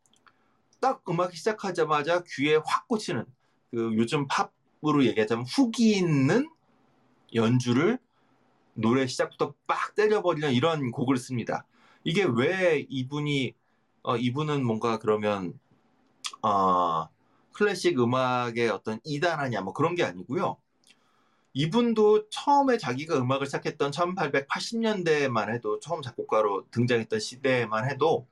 딱 0.80 1.02
음악이 1.06 1.36
시작하자마자 1.36 2.24
귀에 2.26 2.56
확 2.64 2.88
꽂히는 2.88 3.26
그 3.70 3.94
요즘 3.98 4.26
팝 4.26 4.52
으로 4.84 5.04
얘기하자면 5.04 5.44
후기 5.46 5.96
있는 5.96 6.50
연주를 7.34 7.98
노래 8.74 9.06
시작부터 9.06 9.54
빡 9.66 9.94
때려버리는 9.94 10.52
이런 10.52 10.90
곡을 10.90 11.16
씁니다. 11.18 11.64
이게 12.02 12.24
왜 12.24 12.84
이분이 12.88 13.54
어, 14.02 14.16
이분은 14.16 14.64
뭔가 14.64 14.98
그러면 14.98 15.58
어, 16.42 17.08
클래식 17.52 18.00
음악의 18.00 18.70
어떤 18.70 18.98
이단하냐 19.04 19.60
뭐 19.60 19.72
그런 19.72 19.94
게 19.94 20.02
아니고요. 20.02 20.56
이분도 21.54 22.28
처음에 22.30 22.78
자기가 22.78 23.18
음악을 23.18 23.46
시작했던 23.46 23.90
1880년대만 23.92 25.52
해도 25.52 25.78
처음 25.80 26.02
작곡가로 26.02 26.66
등장했던 26.70 27.20
시대만 27.20 27.88
해도 27.88 28.26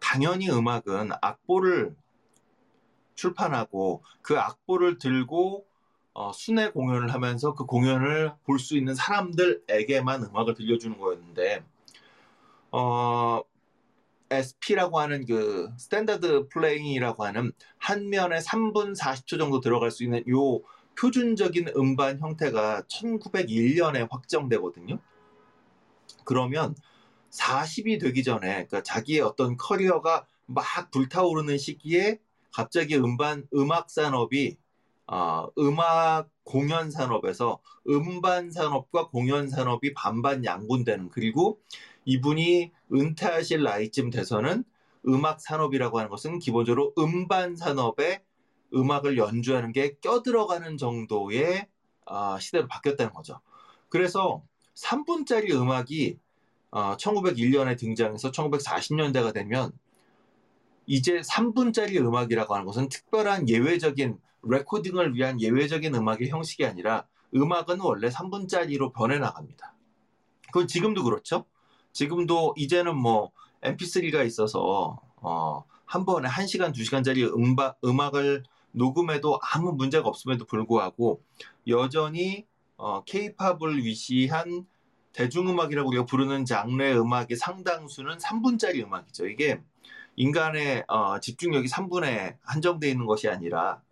당연히 0.00 0.50
음악은 0.50 1.10
악보를 1.22 1.96
출판하고 3.14 4.02
그 4.22 4.38
악보를 4.38 4.98
들고 4.98 5.66
어, 6.18 6.32
순회 6.32 6.72
공연을 6.72 7.14
하면서 7.14 7.54
그 7.54 7.64
공연을 7.64 8.32
볼 8.44 8.58
수 8.58 8.76
있는 8.76 8.92
사람들에게만 8.96 10.24
음악을 10.24 10.54
들려주는 10.54 10.98
거였는데 10.98 11.62
어, 12.72 13.42
SP라고 14.28 14.98
하는 14.98 15.24
그 15.26 15.70
standard 15.78 16.48
playing이라고 16.48 17.24
하는 17.24 17.52
한 17.78 18.10
면에 18.10 18.40
3분 18.40 18.96
40초 18.98 19.38
정도 19.38 19.60
들어갈 19.60 19.92
수 19.92 20.02
있는 20.02 20.24
요 20.28 20.60
표준적인 20.98 21.68
음반 21.76 22.18
형태가 22.18 22.82
1901년에 22.88 24.10
확정되거든요. 24.10 24.98
그러면 26.24 26.74
40이 27.30 28.00
되기 28.00 28.24
전에 28.24 28.66
그러니까 28.66 28.82
자기의 28.82 29.20
어떤 29.20 29.56
커리어가 29.56 30.26
막 30.46 30.90
불타오르는 30.90 31.58
시기에 31.58 32.18
갑자기 32.52 32.96
음반 32.96 33.46
음악 33.54 33.88
산업이 33.88 34.56
어, 35.10 35.48
음악 35.58 36.28
공연 36.44 36.90
산업에서 36.90 37.60
음반 37.88 38.50
산업과 38.50 39.08
공연 39.08 39.48
산업이 39.48 39.94
반반 39.94 40.44
양분되는 40.44 41.08
그리고 41.08 41.60
이분이 42.04 42.72
은퇴하실 42.92 43.62
나이쯤 43.62 44.10
돼서는 44.10 44.64
음악 45.06 45.40
산업이라고 45.40 45.98
하는 45.98 46.10
것은 46.10 46.38
기본적으로 46.38 46.92
음반 46.98 47.56
산업에 47.56 48.22
음악을 48.74 49.16
연주하는 49.16 49.72
게 49.72 49.96
껴들어가는 50.00 50.76
정도의 50.76 51.66
어, 52.04 52.38
시대로 52.38 52.68
바뀌었다는 52.68 53.14
거죠. 53.14 53.40
그래서 53.88 54.42
3분짜리 54.74 55.52
음악이 55.54 56.18
어, 56.70 56.96
1901년에 56.98 57.78
등장해서 57.78 58.30
1940년대가 58.30 59.32
되면 59.32 59.72
이제 60.86 61.20
3분짜리 61.20 61.96
음악이라고 61.96 62.54
하는 62.54 62.66
것은 62.66 62.90
특별한 62.90 63.48
예외적인 63.48 64.18
레코딩을 64.42 65.14
위한 65.14 65.40
예외적인 65.40 65.94
음악의 65.94 66.28
형식이 66.28 66.64
아니라 66.64 67.06
음악은 67.34 67.80
원래 67.80 68.08
3분짜리로 68.08 68.92
변해 68.92 69.18
나갑니다. 69.18 69.74
그건 70.46 70.66
지금도 70.66 71.04
그렇죠. 71.04 71.44
지금도 71.92 72.54
이제는 72.56 72.96
뭐 72.96 73.32
MP3가 73.62 74.26
있어서 74.26 75.00
어, 75.16 75.64
한 75.84 76.04
번에 76.04 76.28
1시간, 76.28 76.72
2시간짜리 76.72 77.34
음바, 77.34 77.76
음악을 77.84 78.44
녹음해도 78.72 79.40
아무 79.42 79.72
문제가 79.72 80.08
없음에도 80.08 80.44
불구하고 80.44 81.22
여전히 81.66 82.46
어, 82.76 83.02
K-팝을 83.04 83.82
위시한 83.84 84.66
대중음악이라고 85.12 85.88
우리가 85.88 86.04
부르는 86.04 86.44
장르의 86.44 86.98
음악의 86.98 87.36
상당수는 87.36 88.18
3분짜리 88.18 88.84
음악이죠. 88.84 89.26
이게 89.26 89.60
인간의 90.16 90.84
어, 90.88 91.18
집중력이 91.20 91.68
3분에 91.68 92.36
한정되어 92.42 92.90
있는 92.90 93.06
것이 93.06 93.28
아니라 93.28 93.82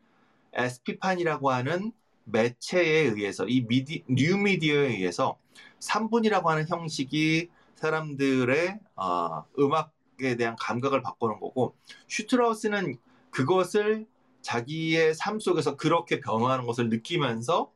SP판이라고 0.57 1.51
하는 1.51 1.93
매체에 2.25 3.03
의해서 3.03 3.47
이 3.47 3.65
미디, 3.67 4.03
뉴 4.09 4.37
미디어에 4.37 4.89
의해서 4.89 5.39
3분이라고 5.81 6.47
하는 6.47 6.67
형식이 6.67 7.49
사람들의 7.77 8.81
어, 8.97 9.45
음악에 9.59 10.37
대한 10.37 10.57
감각을 10.59 11.03
바꾸는 11.03 11.39
거고 11.39 11.77
슈트라우스는 12.09 12.97
그것을 13.31 14.07
자기의 14.43 15.15
삶 15.15 15.39
속에서 15.39 15.77
그렇게 15.77 16.21
변화하는 16.21 16.67
것을 16.67 16.89
느끼면서 16.89 17.71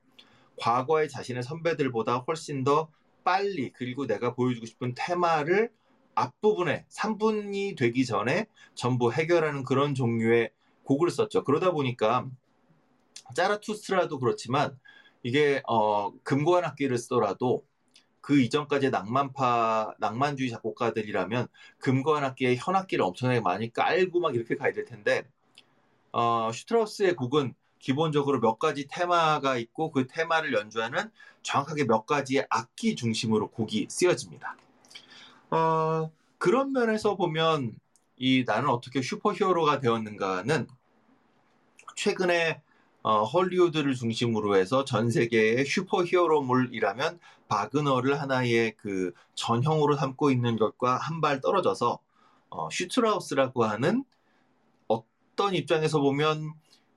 과거의 0.57 1.09
자신의 1.09 1.43
선배들보다 1.43 2.19
훨씬 2.19 2.65
더 2.65 2.89
빨리 3.25 3.73
그리고 3.73 4.07
내가 4.07 4.35
보여주고 4.35 4.67
싶은 4.67 4.95
테마를 4.97 5.71
앞부분에 6.15 6.87
3분이 6.89 7.77
되기 7.77 8.05
전에 8.05 8.47
전부 8.75 9.13
해결하는 9.13 9.65
그런 9.65 9.95
종류의 9.95 10.51
곡을 10.85 11.11
썼죠. 11.11 11.45
그러다 11.45 11.73
보니까 11.73 12.29
짜라투스트라도 13.35 14.19
그렇지만 14.19 14.79
이게 15.23 15.63
어, 15.69 16.13
금고한 16.23 16.65
악기를 16.65 16.97
쓰더라도 16.99 17.65
그 18.21 18.41
이전까지 18.41 18.91
낭만파 18.91 19.95
낭만주의 19.99 20.51
작곡가들이라면 20.51 21.49
금고한 21.79 22.25
악기에 22.25 22.57
현악기를 22.57 23.05
엄청나게 23.05 23.41
많이 23.41 23.73
깔고 23.73 24.21
막 24.21 24.35
이렇게 24.35 24.57
가야 24.57 24.73
될 24.73 24.85
텐데 24.85 25.25
어, 26.13 26.51
슈트라우스의 26.53 27.17
곡은 27.17 27.55
기본적으로 27.79 28.41
몇 28.41 28.59
가지 28.59 28.87
테마가 28.89 29.57
있고 29.57 29.91
그 29.91 30.07
테마를 30.07 30.53
연주하는 30.53 31.11
정확하게 31.43 31.85
몇 31.85 32.05
가지의 32.05 32.47
악기 32.51 32.95
중심으로 32.95 33.51
곡이 33.51 33.87
쓰여집니다. 33.89 34.57
어, 35.51 36.11
그런 36.39 36.73
면에서 36.73 37.17
보면 37.17 37.75
이 38.17 38.45
나는 38.47 38.69
어떻게 38.69 39.01
슈퍼히어로가 39.01 39.81
되었는가는 39.81 40.69
최근에 41.97 42.63
어, 43.03 43.25
헐리우드를 43.25 43.95
중심으로 43.95 44.57
해서 44.57 44.85
전 44.85 45.11
세계의 45.11 45.65
슈퍼히어로물이라면 45.67 47.19
바그너를 47.49 48.21
하나의 48.21 48.77
그 48.77 49.13
전형으로 49.35 49.97
삼고 49.97 50.31
있는 50.31 50.57
것과 50.57 50.97
한 50.99 51.21
발 51.21 51.41
떨어져서 51.41 51.99
어, 52.51 52.69
슈트라우스라고 52.71 53.65
하는 53.65 54.05
어떤 54.89 55.55
입장에서 55.55 56.01
보면 56.01 56.53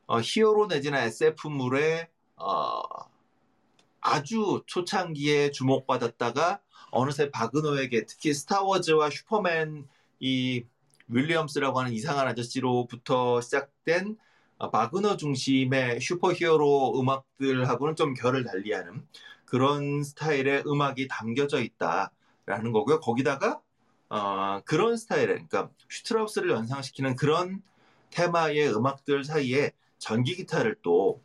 어, 0.08 0.20
히어로 0.22 0.68
내지는 0.68 1.04
SF물의 1.04 2.08
어, 2.38 2.82
아주 4.02 4.63
초창기에 4.68 5.52
주목받았다가 5.52 6.60
어느새 6.92 7.32
바그너에게 7.32 8.06
특히 8.06 8.34
스타워즈와 8.34 9.10
슈퍼맨 9.10 9.88
이 10.20 10.63
윌리엄스라고 11.08 11.80
하는 11.80 11.94
이상한 11.94 12.28
아저씨로부터 12.28 13.42
시작된 13.42 14.12
어, 14.12 14.18
바그너 14.71 15.17
중심의 15.17 15.99
슈퍼히어로 16.02 16.99
음악들하고는 16.99 17.95
좀 17.95 18.13
결을 18.13 18.43
달리하는 18.43 19.06
그런 19.45 20.04
스타일의 20.04 20.63
음악이 20.65 21.08
담겨져 21.08 21.62
있다라는 21.62 22.71
거고요. 22.71 22.99
거기다가 22.99 23.62
어, 24.10 24.62
그런 24.65 24.97
스타일의 24.97 25.28
그러니까 25.47 25.69
슈트라우스를 25.89 26.52
연상시키는 26.52 27.15
그런 27.15 27.62
테마의 28.12 28.76
음악들 28.76 29.23
사이에 29.23 29.71
전기 29.97 30.36
기타를 30.36 30.76
또 30.82 31.21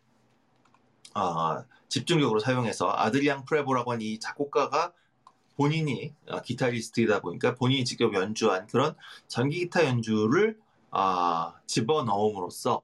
어, 1.15 1.65
집중적으로 1.89 2.39
사용해서 2.41 2.93
아드리앙 2.95 3.45
프레보라고 3.45 3.93
하는 3.93 4.03
이 4.03 4.19
작곡가가 4.19 4.93
본인이 5.57 6.15
어, 6.29 6.41
기타리스트이다 6.41 7.21
보니까 7.21 7.55
본인이 7.55 7.85
직접 7.85 8.15
연주한 8.15 8.67
그런 8.69 8.95
전기 9.27 9.59
기타 9.59 9.85
연주를 9.85 10.59
아, 10.91 11.55
집어넣음으로써 11.67 12.83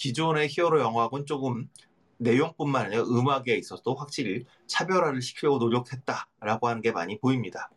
기존의 0.00 0.48
히어로 0.48 0.80
영화하고는 0.80 1.26
조금 1.26 1.68
내용뿐만 2.16 2.86
아니라 2.86 3.02
음악에 3.02 3.54
있어서도 3.56 3.94
확실히 3.94 4.46
차별화를 4.66 5.20
시키려고 5.20 5.58
노력했다라고 5.58 6.68
하는 6.68 6.80
게 6.80 6.90
많이 6.90 7.18
보입니다. 7.18 7.70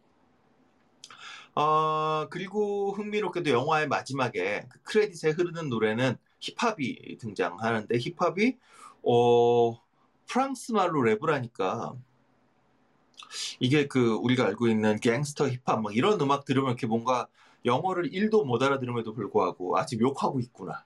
어, 1.53 2.27
그리고 2.29 2.93
흥미롭게도 2.93 3.49
영화의 3.49 3.89
마지막에 3.89 4.65
그 4.69 4.81
크레딧에 4.83 5.31
흐르는 5.31 5.67
노래는 5.67 6.15
힙합이 6.39 7.17
등장하는데 7.19 7.97
힙합이 7.99 8.57
어, 9.03 9.81
프랑스 10.25 10.71
말로 10.71 11.01
랩을 11.01 11.27
하니까 11.27 11.93
이게 13.59 13.87
그 13.87 14.13
우리가 14.13 14.45
알고 14.45 14.69
있는 14.69 14.97
갱스터 14.99 15.49
힙합 15.49 15.81
막 15.81 15.93
이런 15.93 16.19
음악 16.21 16.45
들으면 16.45 16.69
이렇게 16.69 16.87
뭔가 16.87 17.27
영어를 17.65 18.11
1도 18.11 18.45
못 18.45 18.63
알아들음에도 18.63 19.13
불구하고 19.13 19.77
아직 19.77 19.99
욕하고 19.99 20.39
있구나. 20.39 20.85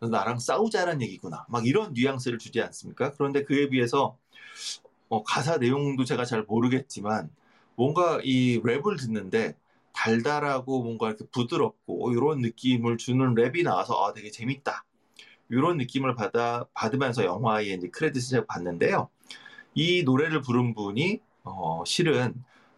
나랑 0.00 0.38
싸우자는 0.38 1.02
얘기구나. 1.02 1.46
막 1.48 1.66
이런 1.66 1.92
뉘앙스를 1.94 2.38
주지 2.38 2.60
않습니까? 2.62 3.12
그런데 3.12 3.44
그에 3.44 3.68
비해서 3.68 4.16
어, 5.08 5.22
가사 5.22 5.58
내용도 5.58 6.04
제가 6.04 6.24
잘 6.24 6.42
모르겠지만 6.42 7.30
뭔가 7.76 8.20
이 8.22 8.60
랩을 8.60 8.98
듣는데 8.98 9.54
달달하고 9.92 10.82
뭔가 10.82 11.08
이렇게 11.08 11.24
부드럽고 11.32 12.12
이런 12.12 12.40
느낌을 12.40 12.98
주는 12.98 13.34
랩이 13.34 13.62
나와서 13.62 13.94
아 14.04 14.12
되게 14.12 14.30
재밌다. 14.30 14.84
이런 15.48 15.76
느낌을 15.78 16.14
받아 16.14 16.66
받으면서 16.74 17.24
영화에 17.24 17.66
이제 17.66 17.88
크레딧을 17.88 18.30
제가 18.30 18.46
봤는데요. 18.46 19.08
이 19.74 20.02
노래를 20.02 20.42
부른 20.42 20.74
분이 20.74 21.20
어, 21.44 21.84
실은 21.86 22.34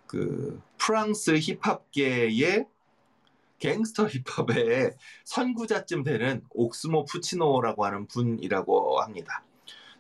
그 0.07 0.61
프랑스 0.76 1.38
힙합계의 1.38 2.66
갱스터 3.59 4.07
힙합의 4.07 4.92
선구자쯤 5.25 6.05
되는 6.05 6.42
옥스모 6.51 7.05
푸치노라고 7.05 7.85
하는 7.85 8.07
분이라고 8.07 9.01
합니다. 9.01 9.44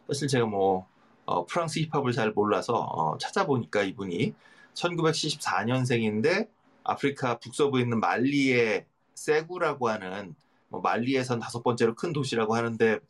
사실 0.06 0.28
제가 0.28 0.46
뭐 0.46 0.86
어, 1.24 1.44
프랑스 1.44 1.80
힙합을 1.80 2.12
잘 2.12 2.32
몰라서 2.32 2.74
어, 2.74 3.18
찾아보니까 3.18 3.82
이분이 3.82 4.34
1974년생인데 4.74 6.48
아프리카 6.84 7.38
북서부에 7.38 7.82
있는 7.82 8.00
말리의 8.00 8.86
세구라고 9.14 9.88
하는 9.88 10.34
뭐 10.68 10.80
말리에선 10.80 11.38
다섯 11.40 11.62
번째로 11.62 11.94
큰 11.94 12.12
도시라고 12.12 12.54
하는데 12.54 12.92
뭐 12.94 13.00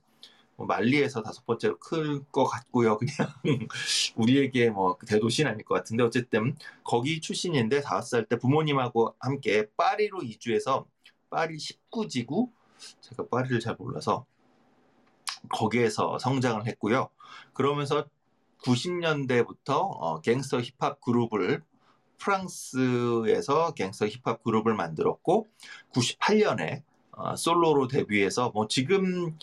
말리에서 0.66 1.22
다섯 1.22 1.44
번째로 1.46 1.78
클 1.78 2.22
것 2.32 2.44
같고요. 2.46 2.98
그냥 2.98 3.32
우리에게 4.16 4.70
뭐그 4.70 5.06
대도시는 5.06 5.50
아닐 5.52 5.64
것 5.64 5.74
같은데 5.74 6.02
어쨌든 6.04 6.56
거기 6.84 7.20
출신인데 7.20 7.80
다섯 7.82 8.02
살 8.18 8.26
때 8.26 8.36
부모님하고 8.38 9.14
함께 9.20 9.66
파리로 9.76 10.22
이주해서 10.22 10.86
파리 11.30 11.56
19지구 11.56 12.50
제가 13.00 13.26
파리를 13.30 13.60
잘 13.60 13.76
몰라서 13.78 14.26
거기에서 15.50 16.18
성장을 16.18 16.66
했고요. 16.66 17.08
그러면서 17.52 18.06
90년대부터 18.62 19.68
어, 19.68 20.20
갱스터 20.20 20.60
힙합 20.60 21.00
그룹을 21.00 21.62
프랑스에서 22.18 23.72
갱스터 23.74 24.06
힙합 24.08 24.42
그룹을 24.42 24.74
만들었고 24.74 25.46
98년에 25.92 26.82
어, 27.12 27.36
솔로로 27.36 27.88
데뷔해서 27.88 28.50
뭐 28.50 28.66
지금 28.68 29.36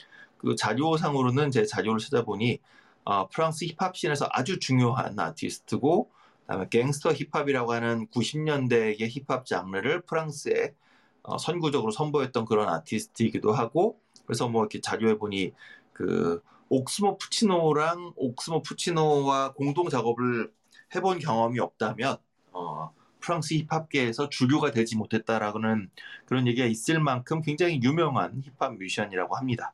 그 0.46 0.56
자료상으로는 0.56 1.50
제 1.50 1.66
자료를 1.66 2.00
찾아보니 2.00 2.60
어, 3.04 3.28
프랑스 3.30 3.66
힙합 3.66 3.98
씬에서 3.98 4.28
아주 4.32 4.60
중요한 4.60 5.20
아티스트고 5.20 6.12
그다음에 6.42 6.68
갱스터 6.70 7.14
힙합이라고 7.14 7.74
하는 7.74 8.08
90년대의 8.10 9.10
힙합 9.10 9.48
장르를 9.48 10.02
프랑스에 10.02 10.76
어, 11.24 11.40
선구적으로 11.40 11.92
선보였던 11.92 12.46
그런 12.46 12.70
아티스트이기도 12.70 13.54
하고 13.54 14.00
그래서 14.28 14.48
뭐 14.48 14.62
이렇게 14.62 14.82
자료에 14.82 15.18
보니 15.18 15.52
그 15.94 16.44
옥스모 16.70 17.18
푸치노랑 17.18 18.14
옥스모 18.16 18.62
푸치노와 18.62 19.54
공동 19.54 19.90
작업을 19.90 20.52
해본 20.94 21.18
경험이 21.20 21.60
없다면 21.60 22.18
어, 22.52 22.94
프랑스 23.20 23.56
힙합계에서 23.56 24.30
주류가 24.30 24.70
되지 24.70 24.96
못했다라는 24.96 25.90
그런 26.28 26.46
얘기가 26.46 26.68
있을 26.68 27.00
만큼 27.00 27.42
굉장히 27.42 27.82
유명한 27.82 28.44
힙합 28.44 28.76
뮤지션이라고 28.76 29.36
합니다. 29.36 29.74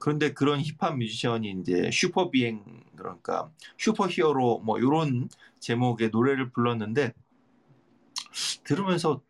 그런데 0.00 0.32
그런 0.32 0.60
힙합 0.60 0.96
뮤지션이 0.96 1.54
이제 1.60 1.90
슈퍼 1.92 2.30
비행 2.30 2.64
그러니까 2.96 3.50
슈퍼 3.76 4.08
히어로 4.08 4.60
뭐 4.60 4.78
이런 4.78 5.28
제목의 5.60 6.08
노래를 6.08 6.50
불렀는데 6.50 7.12
들으면서 8.64 9.20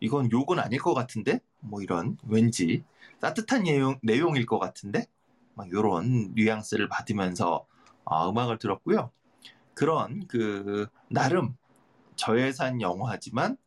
이건 0.00 0.32
욕은 0.32 0.58
아닐 0.58 0.78
것 0.80 0.94
같은데 0.94 1.40
뭐 1.60 1.82
이런 1.82 2.16
왠지 2.26 2.82
따뜻한 3.20 3.64
내용, 3.64 3.98
내용일 4.02 4.46
것 4.46 4.58
같은데 4.58 5.06
막 5.54 5.68
이런 5.68 6.32
뉘앙스를 6.34 6.88
받으면서 6.88 7.66
어, 8.04 8.30
음악을 8.30 8.58
들었고요. 8.58 9.10
그런 9.74 10.26
그 10.28 10.86
나름 11.10 11.58
저예산 12.16 12.80
영화지만 12.80 13.58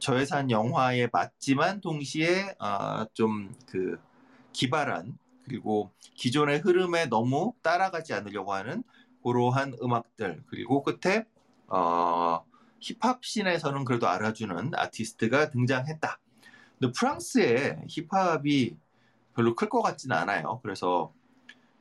저예산 0.00 0.50
영화에 0.50 1.08
맞지만 1.12 1.80
동시에 1.80 2.56
어, 2.58 3.06
좀그 3.14 4.07
기발한 4.52 5.18
그리고 5.44 5.90
기존의 6.14 6.58
흐름에 6.60 7.06
너무 7.06 7.54
따라가지 7.62 8.12
않으려고 8.14 8.52
하는 8.52 8.82
그러한 9.22 9.76
음악들 9.82 10.42
그리고 10.48 10.82
끝에 10.82 11.24
어, 11.68 12.44
힙합 12.80 13.24
씬에서는 13.24 13.84
그래도 13.84 14.08
알아주는 14.08 14.72
아티스트가 14.74 15.50
등장했다. 15.50 16.18
근데 16.78 16.92
프랑스의 16.92 17.82
힙합이 17.88 18.76
별로 19.34 19.54
클 19.54 19.68
것 19.68 19.82
같지는 19.82 20.16
않아요. 20.16 20.60
그래서 20.62 21.12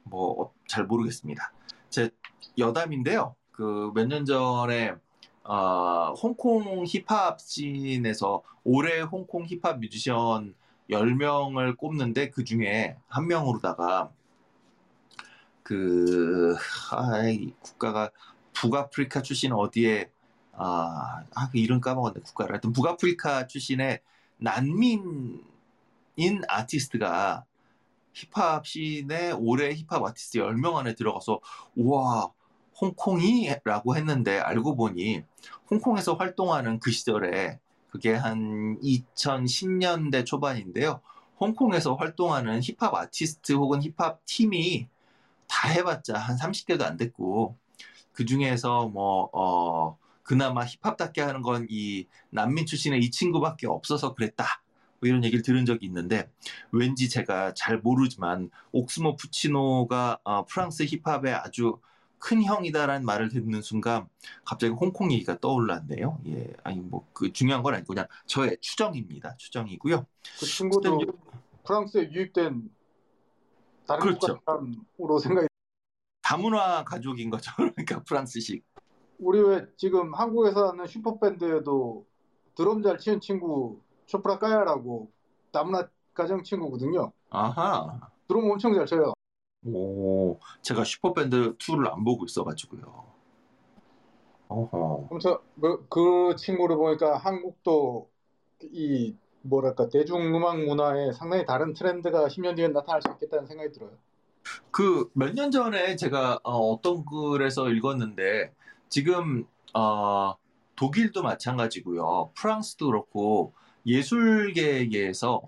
뭐 0.04 0.54
잘 0.68 0.86
모르겠습니다. 0.86 1.52
제 1.90 2.10
여담인데요. 2.58 3.36
그 3.52 3.92
몇 3.96 4.08
년 4.08 4.26
전에 4.26 4.94
어, 5.44 6.14
홍콩 6.14 6.84
힙합 6.86 7.40
씬에서 7.40 8.44
올해 8.64 9.02
홍콩 9.02 9.46
힙합 9.46 9.80
뮤지션 9.80 10.56
10명을 10.90 11.78
꼽는데 11.78 12.30
그 12.30 12.44
중에 12.44 12.98
한 13.08 13.28
명으로다가 13.28 14.12
그 15.64 16.56
아, 16.92 17.22
국가가 17.62 18.10
북아프리카 18.54 19.22
출신 19.22 19.52
어디에 19.52 20.10
아, 20.54 21.24
아, 21.36 21.50
그 21.52 21.58
이름 21.58 21.82
까먹었네 21.82 22.22
국가를 22.22 22.54
하여튼 22.54 22.72
북아프리카 22.72 23.48
출신의 23.48 24.00
난민인 24.38 25.42
아티스트가 26.48 27.46
힙합 28.14 28.66
씬에 28.66 29.32
올해 29.38 29.74
힙합 29.76 30.04
아티스트 30.04 30.40
10명 30.40 30.76
안에 30.78 30.96
들어가서 30.96 31.40
우와 31.76 32.32
홍콩이? 32.80 33.50
라고 33.64 33.96
했는데 33.96 34.40
알고 34.40 34.76
보니 34.76 35.24
홍콩에서 35.70 36.14
활동하는 36.14 36.80
그 36.80 36.92
시절에 36.92 37.60
그게 37.90 38.14
한 38.14 38.78
2010년대 38.82 40.26
초반인데요. 40.26 41.02
홍콩에서 41.40 41.96
활동하는 41.96 42.62
힙합 42.62 42.94
아티스트 42.96 43.54
혹은 43.54 43.82
힙합 43.84 44.22
팀이 44.26 44.88
다 45.48 45.70
해봤자 45.70 46.18
한 46.18 46.38
30개도 46.38 46.84
안 46.84 46.98
됐고 46.98 47.56
그 48.14 48.26
중에서 48.26 48.88
뭐 48.90 49.30
어, 49.34 49.98
그나마 50.24 50.66
힙합답게 50.66 51.22
하는 51.22 51.42
건 51.42 51.68
이 51.70 52.08
난민 52.32 52.66
출신의 52.66 53.02
이 53.02 53.12
친구밖에 53.12 53.68
없어서 53.68 54.14
그랬다. 54.16 54.46
뭐 55.00 55.08
이런 55.10 55.24
얘기를 55.24 55.44
들은 55.44 55.66
적이 55.66 55.86
있는데 55.88 56.30
왠지 56.72 57.10
제가 57.10 57.54
잘 57.54 57.80
모르지만 57.80 58.50
옥스모 58.72 59.16
푸치노가 59.16 60.20
어, 60.24 60.46
프랑스 60.46 60.86
힙합의 60.86 61.34
아주 61.34 61.80
큰 62.20 62.44
형이다라는 62.44 63.06
말을 63.06 63.30
듣는 63.30 63.62
순간 63.62 64.08
갑자기 64.46 64.74
홍콩 64.74 65.12
얘기가 65.12 65.40
떠올랐네요. 65.40 66.20
예, 66.28 66.54
아니 66.64 66.80
뭐 66.80 67.06
그 67.14 67.32
중요한 67.34 67.64
건 67.64 67.74
아니고 67.74 67.94
그냥 67.94 68.08
저의 68.26 68.58
추정입니다. 68.62 69.36
추정이고요. 69.38 70.06
그 70.40 70.46
친구도 70.46 70.96
어쨌든 70.98 71.14
프랑스에 71.66 72.12
유입된 72.12 72.70
다른 73.88 74.02
그렇죠. 74.02 74.40
사람으로 74.46 75.20
생각이 75.20 75.48
다문화 76.22 76.84
가족인 76.84 77.30
거죠. 77.30 77.52
그러니까 77.76 78.04
프랑스식. 78.04 78.64
우리 79.20 79.40
왜 79.42 79.66
지금 79.78 80.14
한국에서 80.14 80.70
하는 80.70 80.86
슈퍼밴드에도 80.86 82.06
드럼 82.56 82.84
잘 82.84 82.98
치는 83.00 83.20
친구 83.22 83.82
쇼프라 84.08 84.38
까야라고 84.40 85.12
다문화 85.52 85.88
가정 86.14 86.44
친구거든요. 86.44 87.12
아하. 87.30 88.00
드럼 88.28 88.52
엄청 88.52 88.74
잘 88.76 88.86
쳐요. 88.86 89.14
오, 89.68 90.40
제가 90.62 90.84
슈퍼밴드 90.84 91.58
2를 91.58 91.92
안 91.94 92.04
보고 92.04 92.26
있어가지고요. 92.26 93.06
어허. 94.50 95.08
그래서 95.10 95.42
그, 95.62 95.86
그 95.90 96.36
친구를 96.38 96.78
보니까 96.78 97.18
한국도 97.18 98.10
이 98.72 99.16
뭐랄까 99.42 99.90
대중음악 99.90 100.64
문화에 100.66 101.12
상당히 101.14 101.46
다른 101.46 101.74
트렌드가 101.74 102.28
10년 102.30 102.56
뒤에 102.56 102.70
나타날 102.70 103.02
수 103.02 103.10
있겠다는 103.12 103.46
생각이 103.48 103.72
들어요. 103.72 103.92
그 104.72 105.10
몇 105.14 105.34
년 105.34 105.52
전에 105.52 105.96
제가 105.96 106.40
어, 106.44 106.80
떤 106.82 107.06
글에서 107.06 107.70
읽었는데 107.70 108.54
지금 108.90 109.46
어, 109.74 110.36
독일도 110.76 111.24
마찬가지고요. 111.24 112.32
프랑스도 112.36 112.88
그렇고 112.88 113.54
예술계에서 113.86 115.42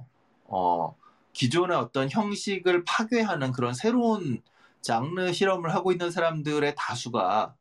어, 0.46 0.96
기존의 1.40 1.78
어떤 1.78 2.10
형식을 2.10 2.84
파괴하는 2.84 3.54
그런 3.54 3.74
새로운 3.74 4.42
장르 4.82 5.32
실험을 5.32 5.74
하고 5.74 5.94
있는 5.94 6.12
사람들의 6.12 6.76
다수가 6.78 7.56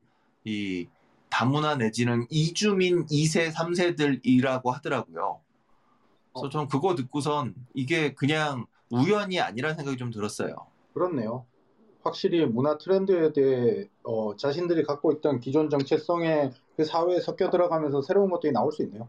이 0.44 0.88
다문화 1.30 1.76
내지는 1.76 2.26
이주민 2.28 3.06
2세, 3.06 3.52
3세들이라고 3.52 4.72
하더라고요. 4.72 5.40
그래서 6.32 6.48
전 6.48 6.66
그거 6.66 6.96
듣고선 6.96 7.54
이게 7.72 8.14
그냥 8.14 8.66
우연이 8.90 9.40
아니라는 9.40 9.76
생각이 9.76 9.96
좀 9.96 10.10
들었어요. 10.10 10.56
그렇네요. 10.92 11.46
확실히 12.02 12.46
문화 12.46 12.78
트렌드에 12.78 13.32
대해 13.32 13.88
어, 14.02 14.34
자신들이 14.34 14.82
갖고 14.82 15.12
있던 15.12 15.38
기존 15.38 15.70
정체성에 15.70 16.50
그 16.76 16.84
사회에 16.84 17.20
섞여 17.20 17.48
들어가면서 17.48 18.02
새로운 18.02 18.28
것들이 18.28 18.52
나올 18.52 18.72
수 18.72 18.82
있네요. 18.82 19.08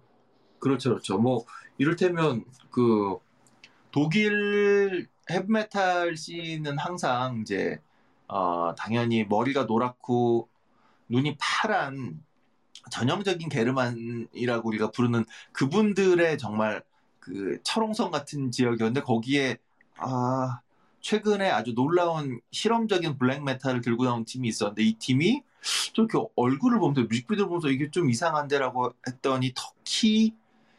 그렇죠, 0.60 0.90
그렇죠. 0.92 1.18
뭐 1.18 1.46
이를테면 1.80 2.46
그 2.70 3.18
독일 3.92 5.08
헤비메탈 5.30 6.16
씬은 6.16 6.78
항상 6.78 7.42
이제 7.42 7.80
어, 8.28 8.74
당연히 8.76 9.24
머리가 9.24 9.64
노랗고 9.64 10.48
눈이 11.10 11.38
파란 11.40 12.24
전형적인 12.92 13.50
게르만이라고 13.50 14.68
우리가 14.70 14.92
부르는 14.92 15.26
그분들의 15.52 16.38
정말 16.38 16.84
그 17.20 17.60
철옹성 17.64 18.12
같은 18.12 18.52
지역이었는데 18.52 19.02
거기에 19.02 19.58
아 19.98 20.62
최근에 21.02 21.50
아주 21.50 21.74
놀라운 21.74 22.40
실험적인 22.52 23.18
블랙 23.18 23.44
메탈을 23.44 23.82
들고 23.82 24.06
나온 24.06 24.26
팀이 24.26 24.48
있었는데 24.48 24.84
이 24.84 24.94
팀이 24.94 25.42
좀 25.94 26.08
이렇게 26.10 26.28
얼굴을 26.36 26.80
보면서 26.80 27.02
뮤직비디오를 27.02 27.48
보면서 27.48 27.70
이게 27.70 27.90
좀 27.92 28.10
이상한데라고 28.10 28.94
했더니 29.08 29.54
터키 29.56 30.34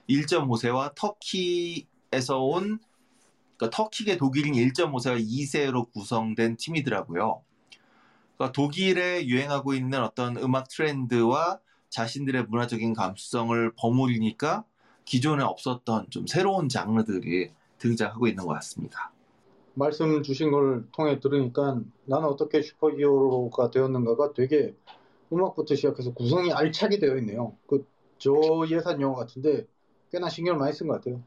1.5세와 0.08 0.94
터키에서 0.94 2.38
온 2.40 2.80
그러니까 3.61 3.76
터키계 3.76 4.16
독일인 4.16 4.54
1.5세와 4.54 5.20
2세로 5.20 5.92
구성된 5.92 6.56
팀이더라고요. 6.56 7.42
그러니까 8.36 8.52
독일에 8.52 9.26
유행하고 9.26 9.74
있는 9.74 10.02
어떤 10.02 10.38
음악 10.38 10.68
트렌드와 10.68 11.61
자신들의 11.90 12.44
문화적인 12.44 12.94
감수성을 12.94 13.72
버무리니까 13.76 14.64
기존에 15.04 15.44
없었던 15.44 16.06
좀 16.08 16.26
새로운 16.26 16.70
장르들이 16.70 17.50
등장하고 17.76 18.28
있는 18.28 18.46
것 18.46 18.54
같습니다. 18.54 19.12
말씀 19.74 20.22
주신 20.22 20.50
걸 20.50 20.86
통해 20.92 21.20
들으니까 21.20 21.80
나는 22.06 22.28
어떻게 22.28 22.62
슈퍼히어로가 22.62 23.70
되었는가가 23.70 24.32
되게 24.32 24.74
음악부터 25.30 25.74
시작해서 25.74 26.14
구성이 26.14 26.52
알차게 26.52 26.98
되어 26.98 27.18
있네요. 27.18 27.54
그 27.66 27.86
저 28.20 28.32
예산 28.68 29.00
영화 29.00 29.16
같은데 29.16 29.66
꽤나 30.12 30.28
신경을 30.28 30.58
많이 30.58 30.72
쓴 30.74 30.86
것 30.86 30.94
같아요. 30.94 31.22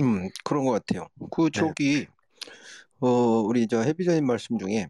음, 0.00 0.28
그런 0.44 0.64
것 0.64 0.72
같아요. 0.72 1.06
그 1.30 1.50
저기 1.50 2.06
어 3.00 3.08
우리 3.40 3.66
저 3.68 3.80
해비자님 3.80 4.26
말씀 4.26 4.58
중에 4.58 4.88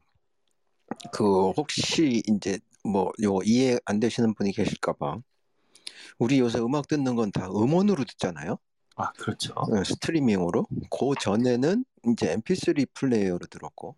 그 1.13 1.51
혹시 1.51 2.23
이제 2.27 2.59
뭐 2.85 3.11
요 3.23 3.41
이해 3.45 3.79
안 3.85 3.99
되시는 4.01 4.35
분이 4.35 4.53
계실까봐 4.53 5.19
우리 6.19 6.39
요새 6.39 6.59
음악 6.61 6.87
듣는 6.89 7.17
건 7.17 7.31
다 7.33 7.49
음원으로 7.49 8.05
듣잖아요. 8.05 8.59
아 8.97 9.13
그렇죠. 9.13 9.53
어, 9.57 9.85
스트리밍으로. 9.85 10.67
그 10.91 11.15
전에는 11.21 11.85
이제 12.09 12.33
MP3 12.33 12.87
플레이어로 12.95 13.47
들었고, 13.47 13.97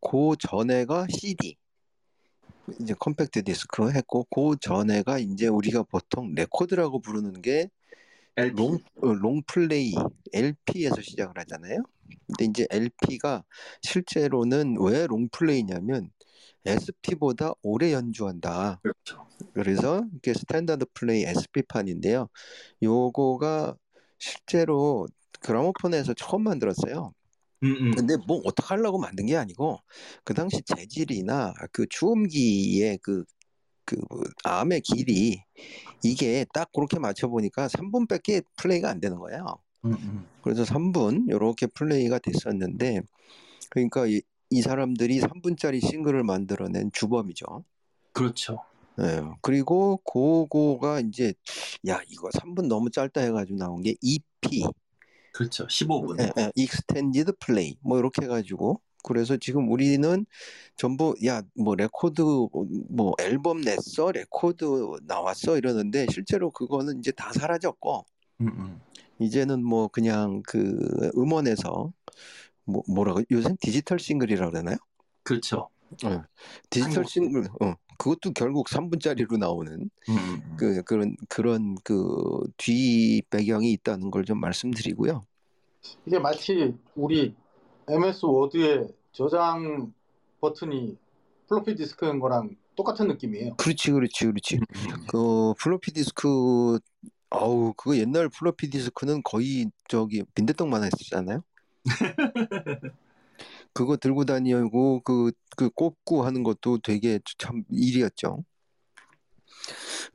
그 0.00 0.34
전에가 0.40 1.06
CD, 1.08 1.56
이제 2.80 2.94
컴팩트 2.98 3.44
디스크 3.44 3.90
했고, 3.92 4.24
그 4.24 4.56
전에가 4.60 5.18
이제 5.18 5.46
우리가 5.46 5.84
보통 5.84 6.34
레코드라고 6.34 7.00
부르는 7.00 7.42
게. 7.42 7.68
long, 8.36 8.78
어, 9.02 9.12
long 9.12 9.48
play, 9.48 9.94
LP에서 10.32 11.00
시작을 11.00 11.38
하잖아요. 11.38 11.82
근데 12.26 12.44
이제 12.46 12.66
LP가 12.70 13.44
실제로는 13.82 14.76
왜 14.80 15.06
long 15.06 15.32
play냐면 15.32 16.10
SP보다 16.64 17.52
오래 17.62 17.92
연주한다. 17.92 18.80
그렇죠. 18.82 19.26
그래서 19.52 20.02
이게 20.16 20.32
standard 20.32 20.86
play 20.94 21.24
SP판인데요. 21.24 22.28
요거가 22.82 23.76
실제로 24.18 25.06
그라모폰에서 25.40 26.14
처음 26.14 26.44
만들었어요. 26.44 27.12
음, 27.64 27.76
음. 27.80 27.90
근데 27.92 28.16
뭐 28.26 28.40
어떡하려고 28.44 28.98
만든 28.98 29.26
게 29.26 29.36
아니고 29.36 29.78
그 30.24 30.34
당시 30.34 30.62
재질이나 30.62 31.52
그 31.72 31.86
축음기의 31.88 32.98
그, 33.02 33.24
그 33.84 33.96
암의 34.44 34.82
길이 34.82 35.42
이게 36.02 36.46
딱 36.52 36.70
그렇게 36.72 36.98
맞춰 36.98 37.28
보니까 37.28 37.68
3분밖에 37.68 38.44
플레이가 38.56 38.90
안 38.90 39.00
되는 39.00 39.18
거예요. 39.18 39.58
음, 39.84 39.92
음. 39.92 40.26
그래서 40.42 40.64
3분 40.64 41.28
이렇게 41.28 41.66
플레이가 41.66 42.18
됐었는데 42.18 43.02
그러니까 43.70 44.06
이, 44.06 44.22
이 44.50 44.62
사람들이 44.62 45.20
3분짜리 45.20 45.80
싱글을 45.80 46.24
만들어낸 46.24 46.90
주범이죠. 46.92 47.64
그렇죠. 48.12 48.62
예, 49.00 49.22
그리고 49.40 49.96
그거가 49.98 51.00
이제 51.00 51.32
야 51.88 52.00
이거 52.08 52.28
3분 52.28 52.66
너무 52.68 52.90
짧다 52.90 53.22
해가지고 53.22 53.58
나온 53.58 53.82
게 53.82 53.94
EP, 54.02 54.64
그렇죠. 55.32 55.66
15분. 55.66 56.20
예, 56.20 56.30
예, 56.38 56.52
Extended 56.54 57.32
Play 57.44 57.76
뭐 57.80 57.98
이렇게 57.98 58.22
해가지고 58.24 58.80
그래서 59.02 59.36
지금 59.36 59.70
우리는 59.70 60.24
전부 60.76 61.14
야 61.24 61.42
뭐 61.54 61.74
레코드 61.74 62.22
뭐 62.88 63.12
앨범 63.20 63.60
냈어 63.60 64.12
레코드 64.12 64.64
나왔어 65.06 65.56
이러는데 65.56 66.06
실제로 66.10 66.50
그거는 66.50 66.98
이제 66.98 67.10
다 67.12 67.32
사라졌고 67.32 68.04
음, 68.40 68.46
음. 68.48 68.80
이제는 69.18 69.64
뭐 69.64 69.88
그냥 69.88 70.42
그 70.46 71.10
음원에서 71.16 71.92
뭐 72.64 72.82
뭐라고 72.88 73.22
요새 73.30 73.54
디지털 73.60 73.98
싱글이라 73.98 74.50
그러나요? 74.50 74.76
그렇죠. 75.24 75.68
디지털 76.70 76.94
한국- 76.98 77.10
싱글 77.10 77.44
어 77.60 77.74
그것도 77.98 78.32
결국 78.32 78.68
3분짜리로 78.68 79.36
나오는 79.36 79.90
음, 80.08 80.16
음. 80.16 80.56
그 80.56 80.82
그런 80.82 81.14
그런 81.28 81.74
그 81.84 82.44
뒤 82.56 83.22
배경이 83.30 83.70
있다는 83.72 84.10
걸 84.10 84.24
좀 84.24 84.40
말씀드리고요. 84.40 85.22
이게 86.06 86.18
마치 86.18 86.74
우리 86.94 87.34
MS 87.88 88.26
워드의 88.26 88.88
저장 89.12 89.92
버튼이 90.40 90.96
플로피 91.48 91.74
디스크인 91.76 92.20
거랑 92.20 92.56
똑같은 92.74 93.08
느낌이에요. 93.08 93.56
그렇지, 93.56 93.90
그렇지, 93.92 94.26
그렇지. 94.26 94.56
음, 94.56 94.60
음. 94.60 95.06
그 95.08 95.54
플로피 95.58 95.92
디스크 95.92 96.78
아우 97.30 97.72
그거 97.76 97.96
옛날 97.96 98.28
플로피 98.28 98.70
디스크는 98.70 99.22
거의 99.22 99.70
저기 99.88 100.22
빈대떡만 100.34 100.84
했었잖아요. 100.84 101.42
그거 103.72 103.96
들고 103.96 104.24
다니고 104.24 105.00
그, 105.00 105.32
그 105.56 105.70
꼽고 105.70 106.24
하는 106.24 106.42
것도 106.42 106.78
되게 106.78 107.18
참 107.38 107.64
일이었죠. 107.70 108.44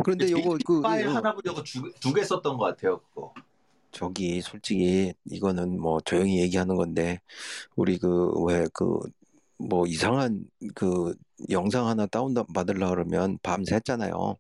그런데 0.04 0.30
요거 0.30 0.58
그 0.66 0.82
파일 0.82 1.08
어, 1.08 1.12
하나 1.14 1.34
보려고 1.34 1.64
두 1.64 2.14
개 2.14 2.24
썼던 2.24 2.58
것 2.58 2.66
같아요. 2.66 3.00
그거. 3.10 3.34
저기 3.92 4.42
솔직히 4.42 5.14
이거는 5.26 5.80
뭐 5.80 6.00
조용히 6.02 6.40
얘기하는 6.42 6.76
건데 6.76 7.20
우리 7.76 7.98
그 8.00 8.08
왜 8.48 8.68
그 8.74 9.00
뭐 9.62 9.88
이상한 9.88 10.46
그 10.76 11.16
영상 11.52 11.88
하나 11.88 12.08
다운 12.08 12.34
받으려 12.34 12.90
그러면 12.92 13.40
밤새 13.44 13.76
했잖아요. 13.76 14.38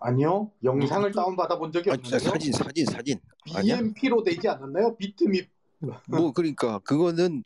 아니요. 0.00 0.52
영상을 0.64 1.14
다운 1.14 1.36
받아 1.36 1.58
본 1.58 1.72
적이 1.72 1.90
아, 1.90 1.96
없는데요. 1.96 2.18
사진 2.18 2.52
사진 2.52 2.86
사진? 2.86 3.20
BMP로 3.44 4.22
되지 4.22 4.48
않았나요? 4.48 4.96
비트밉. 4.96 5.50
뭐 6.06 6.32
그러니까 6.32 6.78
그거는 6.80 7.44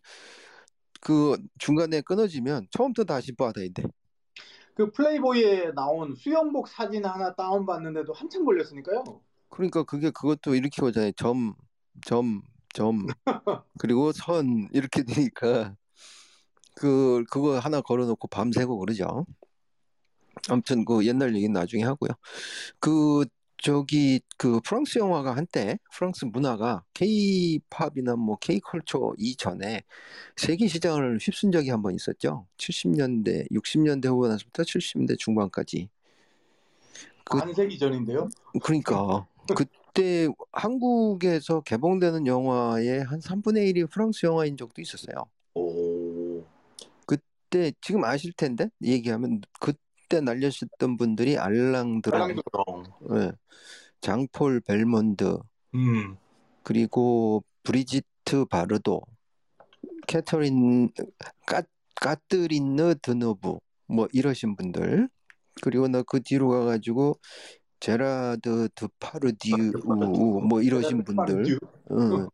그 1.00 1.36
중간에 1.58 2.00
끊어지면 2.00 2.68
처음부터 2.70 3.04
다시 3.04 3.32
받아야 3.32 3.68
돼. 3.74 3.82
그 4.74 4.90
플레이보이에 4.90 5.72
나온 5.74 6.14
수영복 6.14 6.68
사진 6.68 7.04
하나 7.04 7.34
다운 7.34 7.66
받는데도 7.66 8.12
한참 8.12 8.44
걸렸으니까요. 8.44 9.22
그러니까 9.52 9.82
그게 9.84 10.10
그것도 10.10 10.54
이렇게 10.54 10.82
오잖아요. 10.82 11.12
점, 11.12 11.54
점, 12.06 12.40
점, 12.72 13.06
그리고 13.78 14.10
선 14.12 14.68
이렇게 14.72 15.02
되니까 15.02 15.76
그 16.74 17.22
그거 17.30 17.58
하나 17.58 17.82
걸어놓고 17.82 18.28
밤새고 18.28 18.78
그러죠. 18.78 19.26
아무튼 20.48 20.86
그 20.86 21.04
옛날 21.06 21.34
얘기는 21.36 21.52
나중에 21.52 21.82
하고요. 21.84 22.12
그 22.80 23.26
저기 23.58 24.20
그 24.38 24.58
프랑스 24.64 24.98
영화가 24.98 25.36
한때 25.36 25.78
프랑스 25.94 26.24
문화가 26.24 26.82
K-팝이나 26.94 28.16
뭐 28.16 28.36
K-컬처 28.40 29.12
이전에 29.18 29.82
세계 30.36 30.66
시장을 30.66 31.18
휩쓴 31.20 31.52
적이 31.52 31.68
한 31.70 31.82
번 31.82 31.94
있었죠. 31.94 32.46
70년대, 32.56 33.50
60년대 33.52 34.06
후반부터 34.06 34.62
70년대 34.62 35.18
중반까지. 35.18 35.90
그- 37.24 37.38
반세기 37.38 37.78
전인데요. 37.78 38.28
그러니까 38.62 39.26
그때 39.56 40.28
한국에서 40.52 41.60
개봉되는 41.62 42.26
영화의 42.26 43.02
한 43.04 43.20
3분의 43.20 43.70
1이 43.72 43.90
프랑스 43.90 44.24
영화인 44.26 44.56
적도 44.56 44.80
있었어요. 44.80 45.14
오. 45.54 46.44
그때 47.06 47.72
지금 47.80 48.04
아실 48.04 48.32
텐데 48.32 48.70
얘기하면 48.82 49.42
그때 49.60 50.20
날리셨던 50.20 50.96
분들이 50.96 51.36
알랑드롱, 51.38 52.22
알랑드- 52.30 52.42
그럼. 52.50 52.84
예, 53.14 53.32
장폴 54.00 54.60
벨몬드 54.60 55.38
음. 55.74 56.16
그리고 56.62 57.44
브리지트 57.64 58.46
바르도, 58.46 59.02
캐터린 60.06 60.90
까, 61.46 61.62
까뜨리느 61.96 62.94
드노브 63.02 63.58
뭐 63.88 64.08
이러신 64.12 64.56
분들 64.56 65.08
그리고 65.62 65.86
나 65.88 66.02
그 66.02 66.20
뒤로 66.22 66.48
가가지고 66.48 67.18
제라드 67.82 68.68
드 68.76 68.86
파르디우 69.00 69.72
뭐 70.48 70.62
이러신 70.62 71.02
분들 71.02 71.58
응. 71.90 72.28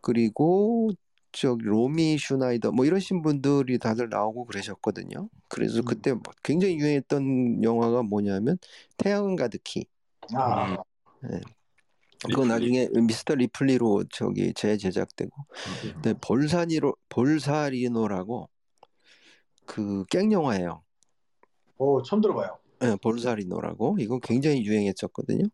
그리고 0.00 0.90
저기 1.32 1.64
로미 1.64 2.16
슈나이더 2.18 2.70
뭐 2.70 2.84
이러신 2.84 3.22
분들이 3.22 3.80
다들 3.80 4.08
나오고 4.08 4.44
그러셨거든요. 4.44 5.28
그래서 5.48 5.80
음. 5.80 5.84
그때 5.86 6.12
뭐 6.12 6.22
굉장히 6.44 6.78
유행했던 6.78 7.64
영화가 7.64 8.04
뭐냐면 8.04 8.58
태양은 8.96 9.34
가득히 9.34 9.86
아, 10.36 10.76
그거 12.24 12.46
나중에 12.46 12.88
미스터 12.94 13.34
리플리로 13.34 14.04
저기 14.12 14.54
재제작되고 14.54 15.30
네, 16.02 16.14
볼사니로 16.20 16.94
볼사리노라고 17.08 18.48
그 19.66 20.04
깽 20.08 20.30
영화예요. 20.30 20.80
오, 21.78 22.00
처음 22.02 22.22
들어봐요. 22.22 22.56
네, 22.80 22.96
볼사리노라고? 23.02 23.96
이거 24.00 24.18
굉장히 24.20 24.64
유행했었거든요. 24.64 25.44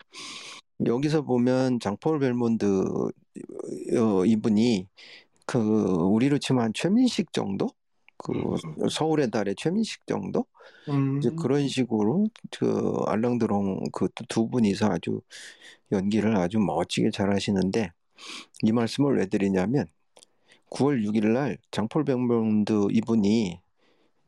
여기서 0.87 1.23
보면 1.23 1.81
장폴 1.81 2.19
벨몬드 2.21 2.65
어, 3.99 4.25
이분이 4.27 4.89
그 5.47 5.59
우리로 5.59 6.39
치면 6.39 6.65
한 6.65 6.73
최민식 6.75 7.33
정도? 7.33 7.69
그 8.19 8.33
서울의 8.91 9.31
달의 9.31 9.55
최민식 9.57 10.07
정도? 10.07 10.47
음, 10.89 11.21
이제 11.21 11.31
그런 11.37 11.69
식으로 11.69 12.29
그 12.53 12.97
알랑드롱 13.07 13.85
그 13.93 14.09
두 14.29 14.49
분이서 14.51 14.89
아주 14.93 15.21
연기를 15.93 16.37
아주 16.37 16.59
멋지게 16.61 17.11
잘하시는데 17.13 17.91
이 18.65 18.73
말씀을 18.73 19.19
왜 19.19 19.27
드리냐면 19.27 19.87
9월 20.71 21.05
6일 21.05 21.35
날 21.35 21.59
장폴 21.73 22.05
벨몬드 22.05 22.89
이분이 22.93 23.61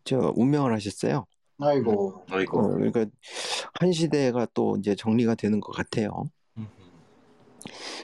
저 0.04 0.32
운명을 0.36 0.72
하셨어요. 0.74 1.26
아이고. 1.58 2.24
아이고. 2.30 2.58
어, 2.58 2.68
그러니까 2.74 3.06
한 3.80 3.92
시대가 3.92 4.46
또 4.54 4.76
이제 4.78 4.94
정리가 4.94 5.34
되는 5.36 5.60
것 5.60 5.72
같아요. 5.72 6.30
음. 6.56 6.66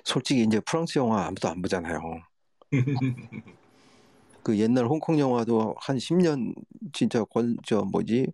솔직히 0.04 0.42
이제 0.42 0.60
프랑스 0.60 0.98
영화 0.98 1.26
아무도 1.26 1.48
안 1.48 1.60
보잖아요. 1.60 2.00
그 4.42 4.58
옛날 4.58 4.86
홍콩 4.86 5.18
영화도 5.18 5.74
한 5.78 5.96
10년 5.98 6.54
진짜 6.92 7.22
권, 7.24 7.56
저 7.66 7.82
뭐지 7.82 8.26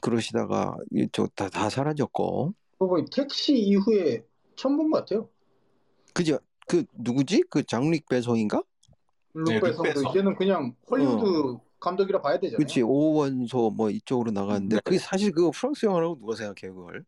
그러시다가 0.00 0.74
저다 1.12 1.50
다 1.50 1.68
사라졌고 1.68 2.54
그거 2.78 3.04
택시 3.12 3.58
이후에 3.58 4.24
처음 4.56 4.76
본 4.76 4.90
것 4.90 5.00
같아요. 5.00 5.28
그죠 6.14 6.38
그 6.66 6.84
누구지 6.94 7.42
그 7.50 7.62
장릭 7.64 8.08
배송인가 8.08 8.62
네, 9.34 9.54
룩배성도 9.54 9.82
룩배성. 9.84 10.10
이제는 10.10 10.36
그냥 10.36 10.74
헐리우드 10.90 11.58
감독이라 11.80 12.20
봐야 12.20 12.38
되잖아요. 12.38 12.56
그렇지 12.56 12.82
오원소 12.82 13.70
뭐 13.76 13.90
이쪽으로 13.90 14.30
나갔는데 14.32 14.76
네. 14.76 14.80
그게 14.84 14.98
사실 14.98 15.32
그거 15.32 15.50
프랑스 15.50 15.86
영화라고 15.86 16.18
누가 16.18 16.34
생각해 16.34 16.72
그걸 16.74 17.04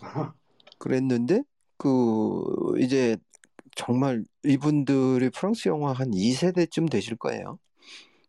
그랬는데 0.78 1.42
그 1.76 2.42
이제 2.78 3.16
정말 3.76 4.24
이분들이 4.44 5.30
프랑스 5.30 5.68
영화 5.68 5.92
한 5.92 6.10
2세대쯤 6.12 6.88
되실 6.88 7.16
거예요. 7.16 7.58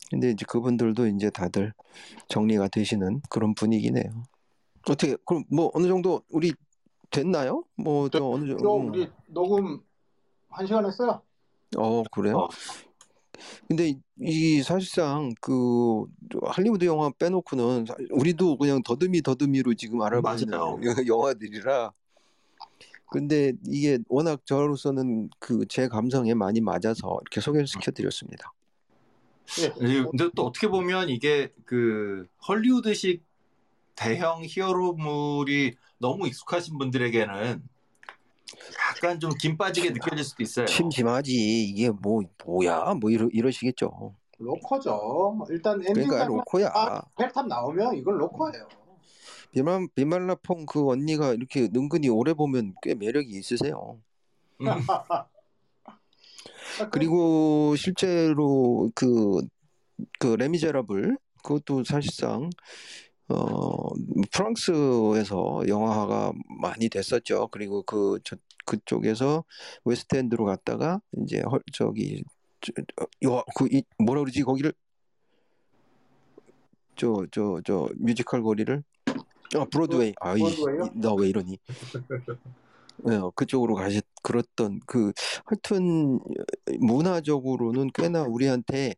근데 0.09 0.29
이제 0.29 0.45
그분들도 0.47 1.07
이제 1.07 1.29
다들 1.29 1.73
정리가 2.27 2.67
되시는 2.67 3.21
그런 3.29 3.53
분위기네요. 3.55 4.23
어떻게 4.89 5.15
그럼 5.25 5.43
뭐 5.49 5.71
어느 5.73 5.87
정도 5.87 6.21
우리 6.29 6.53
됐나요? 7.09 7.63
뭐 7.75 8.09
저 8.09 8.23
어느 8.25 8.45
저 8.47 8.57
정도 8.57 8.75
우리 8.89 9.07
녹음 9.27 9.81
한 10.49 10.67
시간 10.67 10.85
했어요. 10.85 11.21
어 11.77 12.03
그래요? 12.11 12.37
어. 12.39 12.49
근데 13.67 13.89
이- 13.89 13.99
이 14.19 14.61
사실상 14.63 15.33
그 15.41 16.03
할리우드 16.45 16.85
영화 16.85 17.09
빼놓고는 17.17 17.85
사- 17.85 17.95
우리도 18.11 18.57
그냥 18.57 18.81
더듬이 18.83 19.21
더듬이로 19.21 19.73
지금 19.75 20.01
알아보는 20.01 20.21
영화들이라 21.07 21.91
근데 23.11 23.53
이게 23.67 23.99
워낙 24.07 24.45
저로서는 24.45 25.29
그 25.39 25.65
제 25.67 25.87
감성에 25.87 26.33
많이 26.33 26.61
맞아서 26.61 27.17
이렇게 27.21 27.41
소개를 27.41 27.67
시켜드렸습니다. 27.67 28.53
예. 29.59 29.69
근데 30.03 30.29
또 30.33 30.45
어떻게 30.45 30.67
보면 30.69 31.09
이게 31.09 31.51
그 31.65 32.25
헐리우드식 32.47 33.21
대형 33.95 34.43
히어로물이 34.45 35.75
너무 35.97 36.27
익숙하신 36.27 36.77
분들에게는 36.77 37.61
약간 39.03 39.19
좀 39.19 39.31
김 39.39 39.57
빠지게 39.57 39.89
느껴질 39.91 40.23
수도 40.23 40.43
있어요. 40.43 40.67
심심하지 40.67 41.31
이게 41.33 41.89
뭐 41.89 42.21
뭐야 42.45 42.93
뭐 42.93 43.09
이러 43.09 43.27
이러시겠죠. 43.31 44.13
로코죠. 44.37 45.45
일단 45.49 45.75
엔딩 45.81 45.93
그러니까 45.93 46.19
장면 46.19 46.37
로코야. 46.37 46.71
아, 46.73 47.01
에펠탑 47.17 47.47
나오면 47.47 47.95
이건 47.95 48.17
로코예요. 48.17 48.67
비말 49.51 49.87
비말라퐁 49.95 50.65
그 50.65 50.87
언니가 50.87 51.33
이렇게 51.33 51.67
은근히 51.75 52.09
오래 52.09 52.33
보면 52.33 52.75
꽤 52.81 52.93
매력이 52.95 53.29
있으세요. 53.31 53.99
음. 54.61 54.65
그리고 56.91 57.75
실제로 57.75 58.89
그, 58.95 59.41
그 60.19 60.27
레미제라블 60.27 61.17
그것도 61.43 61.83
사실상 61.83 62.49
어 63.27 63.89
프랑스에서 64.31 65.63
영화가 65.67 66.33
많이 66.61 66.89
됐었죠. 66.89 67.47
그리고 67.51 67.83
그 67.83 68.19
저, 68.23 68.35
그쪽에서 68.71 69.43
웨스트엔드로 69.85 70.45
갔다가 70.45 71.01
이제 71.21 71.41
헐, 71.41 71.61
저기 71.73 72.23
그 73.55 73.67
뭐라 73.99 74.21
그러지 74.21 74.43
거기를 74.43 74.73
저 76.95 77.25
저 77.31 77.59
저 77.65 77.89
뮤지컬 77.97 78.41
거리를 78.43 78.83
아 79.55 79.65
브로드웨이 79.65 80.13
아이? 80.21 80.41
나 80.95 81.13
왜 81.15 81.27
이러니 81.29 81.57
네, 83.03 83.19
그쪽으로 83.35 83.75
가셨 83.75 84.05
그랬던 84.21 84.81
그 84.85 85.11
하여튼 85.45 86.19
문화적으로는 86.79 87.89
꽤나 87.93 88.21
우리한테 88.23 88.93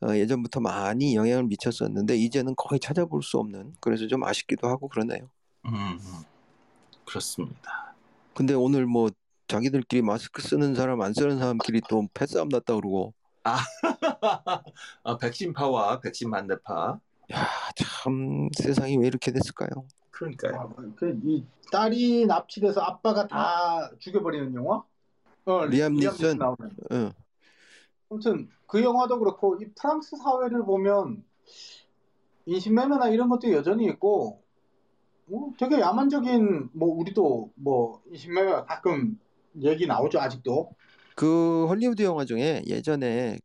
어, 0.00 0.14
예전부터 0.16 0.60
많이 0.60 1.14
영향을 1.14 1.44
미쳤었는데 1.44 2.16
이제는 2.16 2.54
거의 2.56 2.80
찾아볼 2.80 3.22
수 3.22 3.38
없는 3.38 3.74
그래서 3.80 4.06
좀 4.06 4.24
아쉽기도 4.24 4.68
하고 4.68 4.88
그러네요. 4.88 5.30
음, 5.66 5.74
음. 5.74 5.98
그렇습니다. 7.04 7.93
근데 8.34 8.54
오늘 8.54 8.86
뭐 8.86 9.10
자기들끼리 9.48 10.02
마스크 10.02 10.42
쓰는 10.42 10.74
사람 10.74 11.00
안 11.02 11.12
쓰는 11.14 11.38
사람끼리 11.38 11.82
또 11.88 12.06
패싸움 12.14 12.48
났다 12.48 12.74
그러고 12.76 13.14
아, 13.44 13.58
백신파와 15.20 16.00
백신 16.00 16.30
반대파. 16.30 16.98
야 17.32 17.64
참 17.76 18.48
세상이 18.56 18.98
왜 18.98 19.06
이렇게 19.06 19.32
됐을까요? 19.32 19.68
그러니까요. 20.10 20.74
아, 20.76 20.82
그, 20.96 21.18
이 21.24 21.44
딸이 21.72 22.26
납치돼서 22.26 22.80
아빠가 22.80 23.26
다 23.26 23.90
죽여버리는 23.98 24.54
영화? 24.54 24.82
어, 25.44 25.64
리암 25.66 25.94
니슨. 25.94 26.38
응. 26.92 27.12
아무튼 28.10 28.48
그 28.66 28.82
영화도 28.82 29.18
그렇고 29.18 29.56
이 29.60 29.66
프랑스 29.74 30.16
사회를 30.16 30.64
보면 30.64 31.24
인신매매나 32.46 33.08
이런 33.08 33.28
것도 33.28 33.50
여전히 33.52 33.86
있고 33.86 34.43
뭐 35.26 35.52
되게 35.58 35.80
야만적인 35.80 36.70
뭐 36.74 36.94
우리도 36.98 37.52
뭐 37.56 38.02
이신매가 38.12 38.66
가끔 38.66 39.18
얘기 39.62 39.86
나오죠 39.86 40.20
아직도. 40.20 40.74
그 41.16 41.66
헐리우드 41.68 42.02
영화 42.02 42.24
중에 42.24 42.62
예전에 42.66 43.38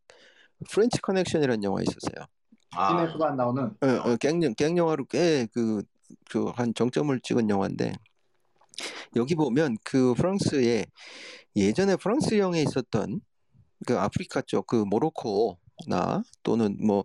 프렌치 0.70 1.00
커넥션이라는 1.00 1.62
영화 1.64 1.80
있었어요. 1.82 2.26
아, 2.72 2.88
진 2.90 3.28
해크만 3.30 3.36
나오는. 3.36 3.62
어, 3.80 3.86
어, 3.86 4.16
갱, 4.16 4.40
갱 4.54 4.76
영화로 4.76 5.04
꽤 5.06 5.46
그 5.52 5.82
그 6.28 6.50
한 6.56 6.74
정점을 6.74 7.18
찍은 7.20 7.48
영화인데 7.50 7.92
여기 9.16 9.34
보면 9.34 9.76
그 9.84 10.14
프랑스에 10.14 10.86
예전에 11.56 11.96
프랑스령에 11.96 12.62
있었던 12.62 13.20
그 13.86 13.98
아프리카 13.98 14.42
쪽 14.42 14.66
그 14.66 14.76
모로코나 14.84 16.22
또는 16.42 16.76
뭐 16.84 17.04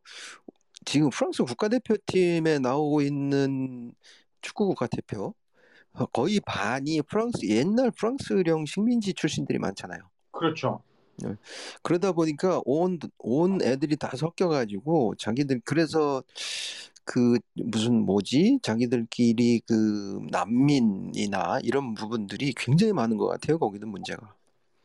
지금 0.85 1.09
프랑스 1.09 1.43
국가대표팀에 1.43 2.59
나오고 2.59 3.01
있는 3.01 3.93
축구 4.45 4.67
국가대표 4.67 5.33
어, 5.93 6.05
거의 6.07 6.39
반이 6.45 7.01
프랑스 7.03 7.45
옛날 7.47 7.89
프랑스령 7.89 8.65
식민지 8.65 9.13
출신들이 9.13 9.57
많잖아요. 9.57 10.01
그렇죠. 10.31 10.81
그러다 11.81 12.11
보니까 12.11 12.61
온, 12.65 12.99
온 13.19 13.61
애들이 13.61 13.95
다 13.95 14.11
섞여가지고 14.15 15.15
자기들 15.17 15.61
그래서 15.63 16.21
그 17.05 17.39
무슨 17.53 18.05
뭐지 18.05 18.59
자기들끼리 18.61 19.61
그 19.67 20.19
난민이나 20.29 21.59
이런 21.63 21.93
부분들이 21.93 22.53
굉장히 22.57 22.91
많은 22.91 23.15
것 23.15 23.27
같아요 23.27 23.59
거기도 23.59 23.87
문제가 23.87 24.33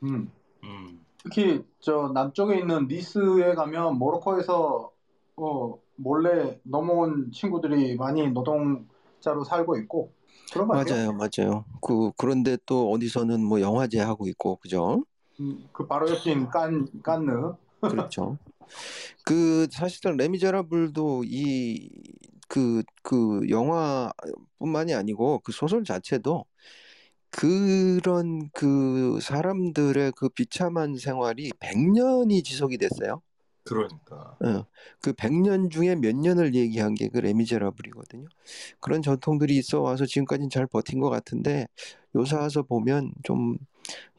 음. 0.05 0.31
음. 0.63 1.01
특히 1.23 1.65
저 1.81 2.13
남쪽에 2.15 2.59
있는 2.59 2.87
니스에 2.87 3.55
가면 3.55 3.99
모로코에서 3.99 4.93
어 5.37 5.79
몰래 5.97 6.61
넘어온 6.63 7.33
친구들이 7.33 7.97
많이 7.97 8.29
노동 8.29 8.87
자로 9.21 9.45
살고 9.45 9.77
있고 9.79 10.13
그런 10.53 10.69
거. 10.69 10.75
맞아요 10.75 11.13
맞아요 11.13 11.65
그 11.81 12.13
그런데 12.17 12.57
또 12.67 12.91
어디서는 12.91 13.45
뭐 13.45 13.61
영화제 13.61 14.01
하고 14.01 14.27
있고 14.29 14.57
그죠 14.57 15.05
음, 15.39 15.69
그 15.73 15.87
바로 15.87 16.11
옆인 16.11 16.49
깐 16.51 16.89
깐느 17.03 17.53
그렇죠 17.81 18.39
그 19.25 19.67
사실상 19.71 20.17
레미제라블도 20.17 21.25
이그그 22.49 23.49
영화뿐만이 23.49 24.95
아니고 24.95 25.41
그 25.41 25.53
소설 25.53 25.85
자체도 25.85 26.45
그런 27.31 28.51
그 28.53 29.19
사람들의 29.23 30.13
그 30.17 30.29
비참한 30.29 30.97
생활이 30.97 31.51
100년이 31.61 32.43
지속이 32.43 32.77
됐어요. 32.79 33.23
그러니까. 33.75 34.37
어, 34.45 34.67
그 35.01 35.13
100년 35.13 35.71
중에 35.71 35.95
몇 35.97 36.17
년을 36.17 36.55
얘기한 36.55 36.95
게 36.95 37.09
그 37.09 37.19
레미제라블이거든요. 37.19 38.27
그런 38.81 39.03
전통들이 39.03 39.57
있어 39.57 39.81
와서 39.81 40.07
지금까지는 40.07 40.51
잘 40.51 40.67
버틴 40.67 41.01
것 41.01 41.09
같은데 41.11 41.67
요사 42.17 42.39
와서 42.39 42.63
보면 42.63 43.13
좀 43.23 43.57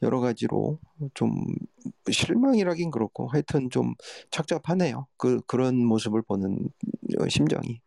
여러 0.02 0.20
가지로 0.20 0.78
좀 1.14 1.44
실망이라긴 2.10 2.90
그렇고 2.90 3.28
하여튼 3.28 3.70
좀 3.70 3.94
착잡하네요. 4.30 5.06
그 5.16 5.40
그런 5.46 5.84
모습을 5.84 6.22
보는 6.22 6.70
어, 7.20 7.28
심정이. 7.28 7.80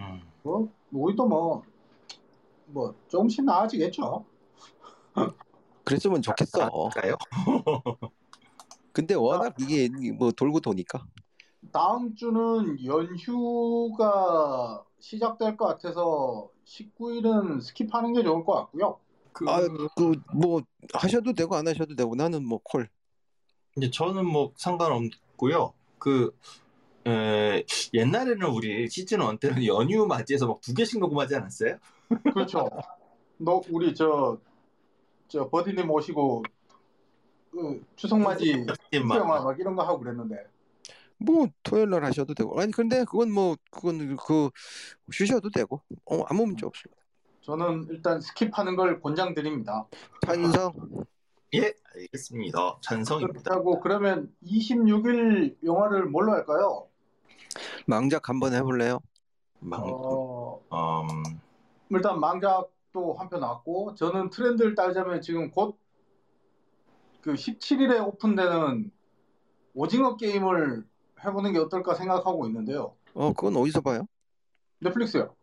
음. 0.00 0.20
뭐 0.42 0.70
우리도 0.92 1.26
뭐 1.26 1.62
뭐 2.66 2.94
조금씩 3.08 3.44
나아지겠죠. 3.44 4.24
그랬으면 5.84 6.20
좋겠어. 6.20 6.68
가요? 6.94 7.16
근데 8.96 9.12
워낙 9.12 9.54
이게 9.60 9.90
뭐 10.14 10.32
돌고 10.32 10.60
도니까. 10.60 11.04
다음 11.70 12.14
주는 12.14 12.82
연휴가 12.86 14.82
시작될 15.00 15.58
것 15.58 15.66
같아서 15.66 16.48
19일은 16.64 17.58
skip하는 17.60 18.14
게 18.16 18.22
좋을 18.22 18.42
것 18.44 18.54
같고요. 18.54 18.98
그, 19.32 19.44
아 19.50 19.60
그 19.96 20.14
뭐 20.34 20.62
하셔도 20.94 21.34
되고 21.34 21.54
안 21.56 21.68
하셔도 21.68 21.94
되고 21.94 22.14
나는 22.14 22.42
뭐 22.46 22.58
call. 22.64 22.88
이제 23.76 23.90
저는 23.90 24.24
뭐 24.24 24.52
상관없고요. 24.56 25.74
그 25.98 26.34
에, 27.06 27.64
옛날에는 27.92 28.46
우리 28.48 28.88
시즌 28.88 29.20
1 29.20 29.38
때는 29.38 29.64
연휴 29.66 30.06
맞이해서 30.06 30.46
막 30.46 30.60
두 30.62 30.72
개씩 30.74 30.98
녹음하지 31.00 31.36
않았어요? 31.36 31.76
그렇죠. 32.32 32.68
너 33.38 33.60
우리 33.70 33.94
저 33.94 34.38
저 35.28 35.48
버디님 35.50 35.86
모시고 35.88 36.44
그 37.56 37.84
추석 37.96 38.20
맞이 38.20 38.54
막 39.04 39.16
영화 39.16 39.40
막 39.40 39.58
이런 39.58 39.74
거 39.74 39.82
하고 39.82 39.98
그랬는데 40.00 40.46
뭐 41.18 41.48
토요일 41.62 41.88
날 41.90 42.04
하셔도 42.04 42.34
되고. 42.34 42.60
아니 42.60 42.70
근데 42.72 43.04
그건 43.04 43.32
뭐 43.32 43.56
그건 43.70 44.16
그 44.16 44.50
쉬셔도 45.10 45.50
되고. 45.50 45.80
어 46.04 46.22
아무 46.28 46.44
문제 46.46 46.66
없습니다. 46.66 47.00
저는 47.40 47.86
일단 47.90 48.18
skip하는 48.18 48.76
걸 48.76 49.00
권장드립니다. 49.00 49.86
찬성. 50.26 50.72
예, 51.54 51.72
알겠습니다. 51.94 52.78
찬성입니다. 52.82 53.40
그렇다고 53.40 53.80
그러면 53.80 54.34
26일 54.42 55.56
영화를 55.64 56.06
뭘로 56.06 56.32
할까요? 56.32 56.88
망작 57.86 58.28
한번 58.28 58.52
해볼래요? 58.52 59.00
망, 59.60 59.80
어, 59.82 60.60
음, 60.72 61.40
일단 61.90 62.20
망작도 62.20 63.14
한 63.14 63.28
편 63.30 63.40
나왔고 63.40 63.94
저는 63.94 64.30
트렌드를 64.30 64.74
따지자면 64.74 65.22
지금 65.22 65.50
곧 65.50 65.78
그 67.26 67.34
17일에 67.34 68.06
오픈되는 68.06 68.88
오징어 69.74 70.16
게임을 70.16 70.84
해보는 71.24 71.52
게 71.54 71.58
어떨까 71.58 71.96
생각하고 71.96 72.46
있는데요. 72.46 72.94
어 73.14 73.32
그건 73.32 73.56
어디서 73.56 73.80
봐요? 73.80 74.06
넷플릭스요. 74.78 75.34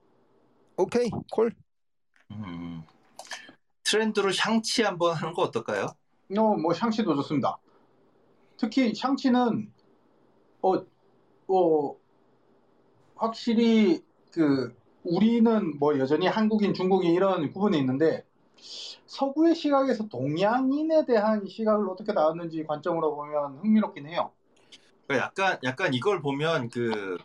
오케이 0.78 1.10
콜. 1.30 1.52
음. 2.32 2.84
트렌드로 3.84 4.32
샹치 4.32 4.84
한번 4.84 5.14
하는 5.14 5.34
거 5.34 5.42
어떨까요? 5.42 5.88
어, 6.38 6.56
뭐 6.56 6.74
샹치도 6.74 7.16
좋습니다. 7.16 7.58
특히 8.56 8.96
샹치는 8.96 9.70
어, 10.62 10.86
어 11.50 11.98
확실히 13.16 14.02
그 14.32 14.74
우리는 15.04 15.78
뭐 15.80 16.00
여전히 16.00 16.28
한국인, 16.28 16.74
중국인 16.74 17.12
이런 17.12 17.52
구분이 17.52 17.78
있는데 17.78 18.26
서구의 19.06 19.56
시각에서 19.56 20.08
동양인에 20.08 21.06
대한 21.06 21.46
시각을 21.48 21.90
어떻게 21.90 22.14
나왔는지 22.14 22.64
관점으로 22.66 23.16
보면 23.16 23.58
흥미롭긴 23.60 24.08
해요. 24.08 24.32
그러니까 25.08 25.26
약간 25.28 25.60
약간 25.64 25.94
이걸 25.94 26.22
보면 26.22 26.70
그 26.70 27.18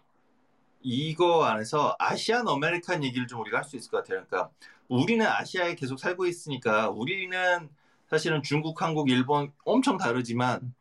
이거 0.82 1.44
안에서 1.44 1.96
Asian 1.98 2.48
American 2.48 3.04
얘기를 3.04 3.26
좀 3.26 3.40
우리가 3.40 3.58
할 3.58 3.64
수 3.64 3.76
있을 3.76 3.90
것 3.90 3.98
같아요. 3.98 4.24
그러니까 4.28 4.50
우리는 4.88 5.26
아시아에 5.26 5.74
계속 5.74 5.98
살고 5.98 6.26
있으니까 6.26 6.90
우리는 6.90 7.68
사실은 8.08 8.42
중국, 8.42 8.80
한국, 8.82 9.10
일본 9.10 9.52
엄청 9.64 9.98
다르지만 9.98 10.74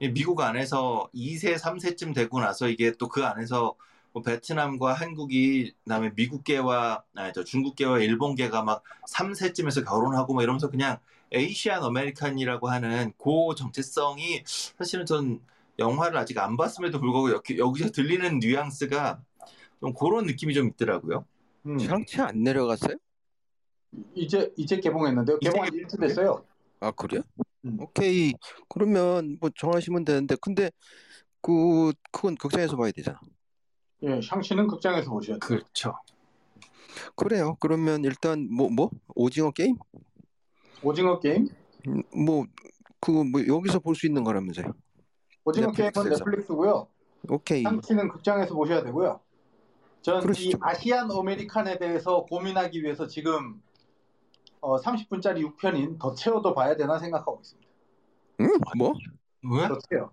이 0.00 0.08
미국 0.10 0.40
안에서 0.40 1.08
2세, 1.14 1.56
3세쯤 1.58 2.14
되고 2.14 2.40
나서 2.40 2.68
이게 2.68 2.92
또 2.92 3.08
그 3.08 3.24
안에서 3.24 3.74
뭐 4.14 4.22
베트남과 4.22 4.92
한국이 4.92 5.74
그다음에 5.82 6.12
미국계와 6.14 7.02
아니 7.16 7.32
저 7.32 7.42
중국계와 7.42 7.98
일본계가 7.98 8.62
막 8.62 8.84
3세쯤에서 9.08 9.84
결혼하고 9.84 10.34
뭐 10.34 10.42
이러면서 10.42 10.70
그냥 10.70 10.98
Asian 11.32 11.82
American이라고 11.82 12.68
하는 12.68 13.12
그 13.18 13.56
정체성이 13.56 14.44
사실은 14.46 15.04
전 15.04 15.40
영화를 15.80 16.16
아직 16.16 16.38
안 16.38 16.56
봤음에도 16.56 17.00
불구하고 17.00 17.32
여기, 17.32 17.58
여기서 17.58 17.90
들리는 17.90 18.38
뉘앙스가 18.38 19.20
좀 19.80 19.92
그런 19.92 20.26
느낌이 20.26 20.54
좀 20.54 20.68
있더라고요. 20.68 21.24
음, 21.66 21.80
샹치 21.80 22.22
안 22.22 22.44
내려갔어요? 22.44 22.94
이제 24.14 24.52
이제 24.56 24.78
개봉했는데요. 24.78 25.40
개봉한 25.40 25.72
지 25.72 25.78
일주 25.78 25.96
됐어요. 25.96 26.44
아 26.78 26.92
그래요? 26.92 27.22
음. 27.64 27.78
오케이 27.80 28.32
그러면 28.68 29.38
뭐 29.40 29.50
정하시면 29.56 30.04
되는데 30.04 30.36
근데 30.40 30.70
그 31.42 31.92
그건 32.12 32.36
극장에서 32.36 32.76
봐야 32.76 32.92
되잖아. 32.92 33.18
예, 34.04 34.20
샹치는 34.20 34.66
극장에서 34.66 35.10
보셔야 35.10 35.38
돼요. 35.38 35.40
그렇죠. 35.40 35.94
그래요. 37.16 37.56
그러면 37.60 38.04
일단 38.04 38.48
뭐뭐 38.54 38.90
오징어 39.14 39.50
게임? 39.50 39.76
오징어 40.82 41.18
게임? 41.20 41.48
뭐 42.14 42.44
그거 43.00 43.24
뭐 43.24 43.40
여기서 43.46 43.78
볼 43.80 43.94
수 43.94 44.06
있는 44.06 44.24
거라면서요. 44.24 44.66
오징어 45.44 45.70
게임은 45.72 45.90
넷플릭스에서. 45.92 46.24
넷플릭스고요. 46.24 46.86
오케이. 47.28 47.62
샹치는 47.62 48.08
극장에서 48.10 48.54
보셔야 48.54 48.82
되고요. 48.82 49.20
전 50.02 50.22
이. 50.36 50.52
Asian 50.60 51.10
American에 51.10 51.78
대해서 51.78 52.24
고민하기 52.24 52.82
위해서 52.82 53.06
지금 53.06 53.62
어, 54.60 54.78
30분짜리 54.78 55.42
6편인 55.56 55.98
더 55.98 56.14
채워도 56.14 56.54
봐야 56.54 56.76
되나 56.76 56.98
생각하고 56.98 57.40
있습니다. 57.42 57.70
응? 58.40 58.48
뭐? 58.76 58.92
왜? 59.50 59.68
더 59.68 59.78
채워. 59.90 60.10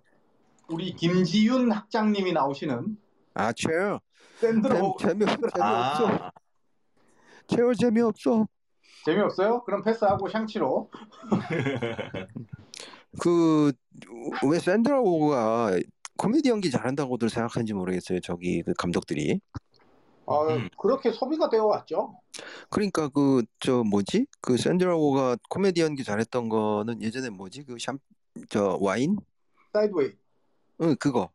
우리 0.69 0.93
김지윤 0.93 1.71
학장님이 1.71 2.31
나오시는 2.33 2.97
아 3.33 3.51
최어. 3.53 3.99
샌드로 4.39 4.95
재미 4.99 5.25
재미없어. 5.25 5.63
아, 5.63 6.31
최어 7.47 7.73
재미없어. 7.73 8.47
재미없어요? 9.05 9.63
그럼 9.63 9.83
패스하고 9.83 10.27
샹치로. 10.29 10.89
그왜 13.19 14.59
샌드라 14.59 14.99
오가 14.99 15.71
코미디 16.17 16.49
연기 16.49 16.69
잘한다고들 16.71 17.29
생각하는지 17.29 17.73
모르겠어요. 17.73 18.19
저기 18.21 18.61
그 18.63 18.73
감독들이. 18.77 19.39
아, 20.27 20.43
음. 20.49 20.69
그렇게 20.77 21.11
소비가 21.11 21.49
되어 21.49 21.65
왔죠. 21.65 22.15
그러니까 22.69 23.09
그 23.09 23.43
저 23.59 23.83
뭐지? 23.83 24.27
그 24.39 24.55
샌드라오가 24.57 25.35
코미디 25.49 25.81
연기 25.81 26.03
잘했던 26.03 26.47
거는 26.49 27.01
예전에 27.01 27.29
뭐지? 27.29 27.63
그 27.65 27.77
샴 27.79 27.97
저 28.49 28.77
와인? 28.79 29.17
사이드웨이. 29.73 30.13
응, 30.81 30.95
그거. 30.99 31.29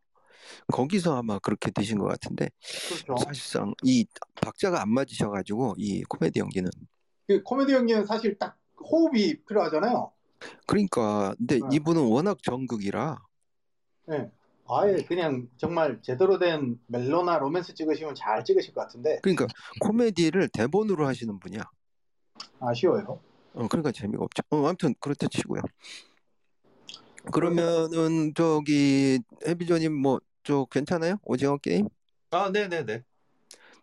거기서 0.71 1.17
아마 1.17 1.39
그렇게 1.39 1.71
되신 1.71 1.97
것 1.97 2.05
같은데 2.05 2.49
그렇죠. 2.87 3.23
사실상 3.23 3.73
이 3.83 4.05
박자가 4.41 4.81
안 4.81 4.89
맞으셔가지고 4.89 5.75
이 5.77 6.03
코미디 6.03 6.39
연기는 6.39 6.69
그 7.27 7.43
코미디 7.43 7.73
연기는 7.73 8.05
사실 8.05 8.37
딱 8.37 8.57
호흡이 8.79 9.43
필요하잖아요. 9.45 10.11
그러니까 10.65 11.33
근데 11.37 11.59
네. 11.59 11.67
이분은 11.73 12.03
워낙 12.03 12.41
정극이라 12.43 13.17
예. 14.11 14.31
아예 14.69 14.97
그냥 15.03 15.47
정말 15.57 16.01
제대로 16.01 16.39
된 16.39 16.79
멜로나 16.87 17.37
로맨스 17.37 17.73
찍으시면 17.73 18.15
잘 18.15 18.43
찍으실 18.43 18.73
것 18.73 18.81
같은데 18.81 19.19
그러니까 19.21 19.47
코미디를 19.79 20.49
대본으로 20.49 21.07
하시는 21.07 21.39
분이야. 21.39 21.63
아쉬워요. 22.59 23.19
어, 23.53 23.67
그러니까 23.67 23.91
재미가 23.91 24.23
없죠. 24.23 24.43
어, 24.49 24.67
아무튼 24.67 24.93
그렇다 24.99 25.27
치고요. 25.29 25.61
그러면은 27.31 28.33
저기 28.35 29.19
해비조님 29.45 29.93
뭐 29.93 30.19
저 30.47 30.65
괜찮아요? 30.71 31.17
오징어 31.25 31.57
게임? 31.57 31.89
아, 32.31 32.49
네네네. 32.51 33.03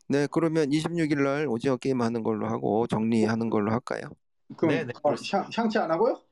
네, 0.09 0.27
그러면 0.31 0.73
26일 0.73 1.23
날 1.25 1.47
오징어 1.47 1.77
게임 1.77 2.01
하는 2.03 2.23
걸로 2.23 2.47
하고 2.49 2.87
정리하는 2.87 3.51
걸로 3.51 3.71
할까요? 3.73 4.09
그럼 4.57 4.75
네네, 4.77 4.93
어, 5.03 5.15
샹, 5.17 5.51
샹치 5.53 5.79
안 5.79 5.91
하고요? 5.91 6.23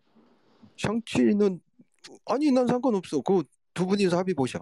샹치는 0.78 1.60
아니 2.26 2.50
난 2.52 2.66
상관없어. 2.66 3.20
그 3.22 3.42
두 3.74 3.86
분이서 3.86 4.18
합의 4.18 4.34
보셔. 4.34 4.60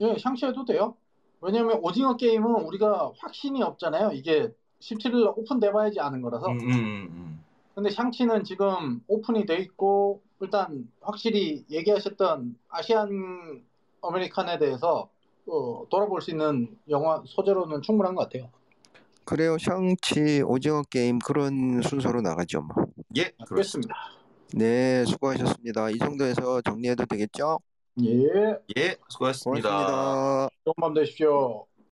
예, 0.00 0.16
샹치 0.18 0.46
해도 0.46 0.64
돼요. 0.64 0.96
왜냐면 1.40 1.78
오징어 1.82 2.16
게임은 2.16 2.64
우리가 2.64 3.12
확신이 3.18 3.62
없잖아요. 3.62 4.12
이게 4.12 4.52
17일 4.80 5.20
날 5.24 5.32
오픈돼 5.36 5.72
봐야지 5.72 6.00
아는 6.00 6.22
거라서. 6.22 6.48
음, 6.48 6.58
음, 6.60 7.08
음, 7.10 7.44
근데 7.74 7.90
샹치는 7.90 8.44
지금 8.44 9.02
오픈이 9.06 9.46
돼 9.46 9.56
있고 9.58 10.22
일단 10.40 10.90
확실히 11.00 11.64
얘기하셨던 11.70 12.58
아시안 12.68 13.64
아메리칸에 14.02 14.58
대해서 14.58 15.10
어, 15.46 15.86
돌아볼 15.90 16.20
수 16.20 16.30
있는 16.30 16.76
영화 16.88 17.22
소재로는 17.26 17.82
충분한 17.82 18.14
것 18.14 18.22
같아요. 18.24 18.50
그래요. 19.24 19.56
샹치 19.58 20.42
오징어 20.42 20.82
게임 20.82 21.18
그런 21.18 21.82
순서로 21.82 22.20
나가죠. 22.20 22.62
뭐. 22.62 22.84
음. 22.84 23.02
예, 23.16 23.30
그렇습니다. 23.46 23.54
그렇습니다. 23.54 23.94
네, 24.54 25.04
수고하셨습니다. 25.04 25.90
이 25.90 25.98
정도에서 25.98 26.60
정리해도 26.62 27.06
되겠죠? 27.06 27.60
예, 28.02 28.58
예, 28.76 28.96
수고하셨습니다. 29.08 29.68
고맙습니다. 29.68 30.48
좋은 30.64 30.74
밤 30.80 30.94
되십시오. 30.94 31.66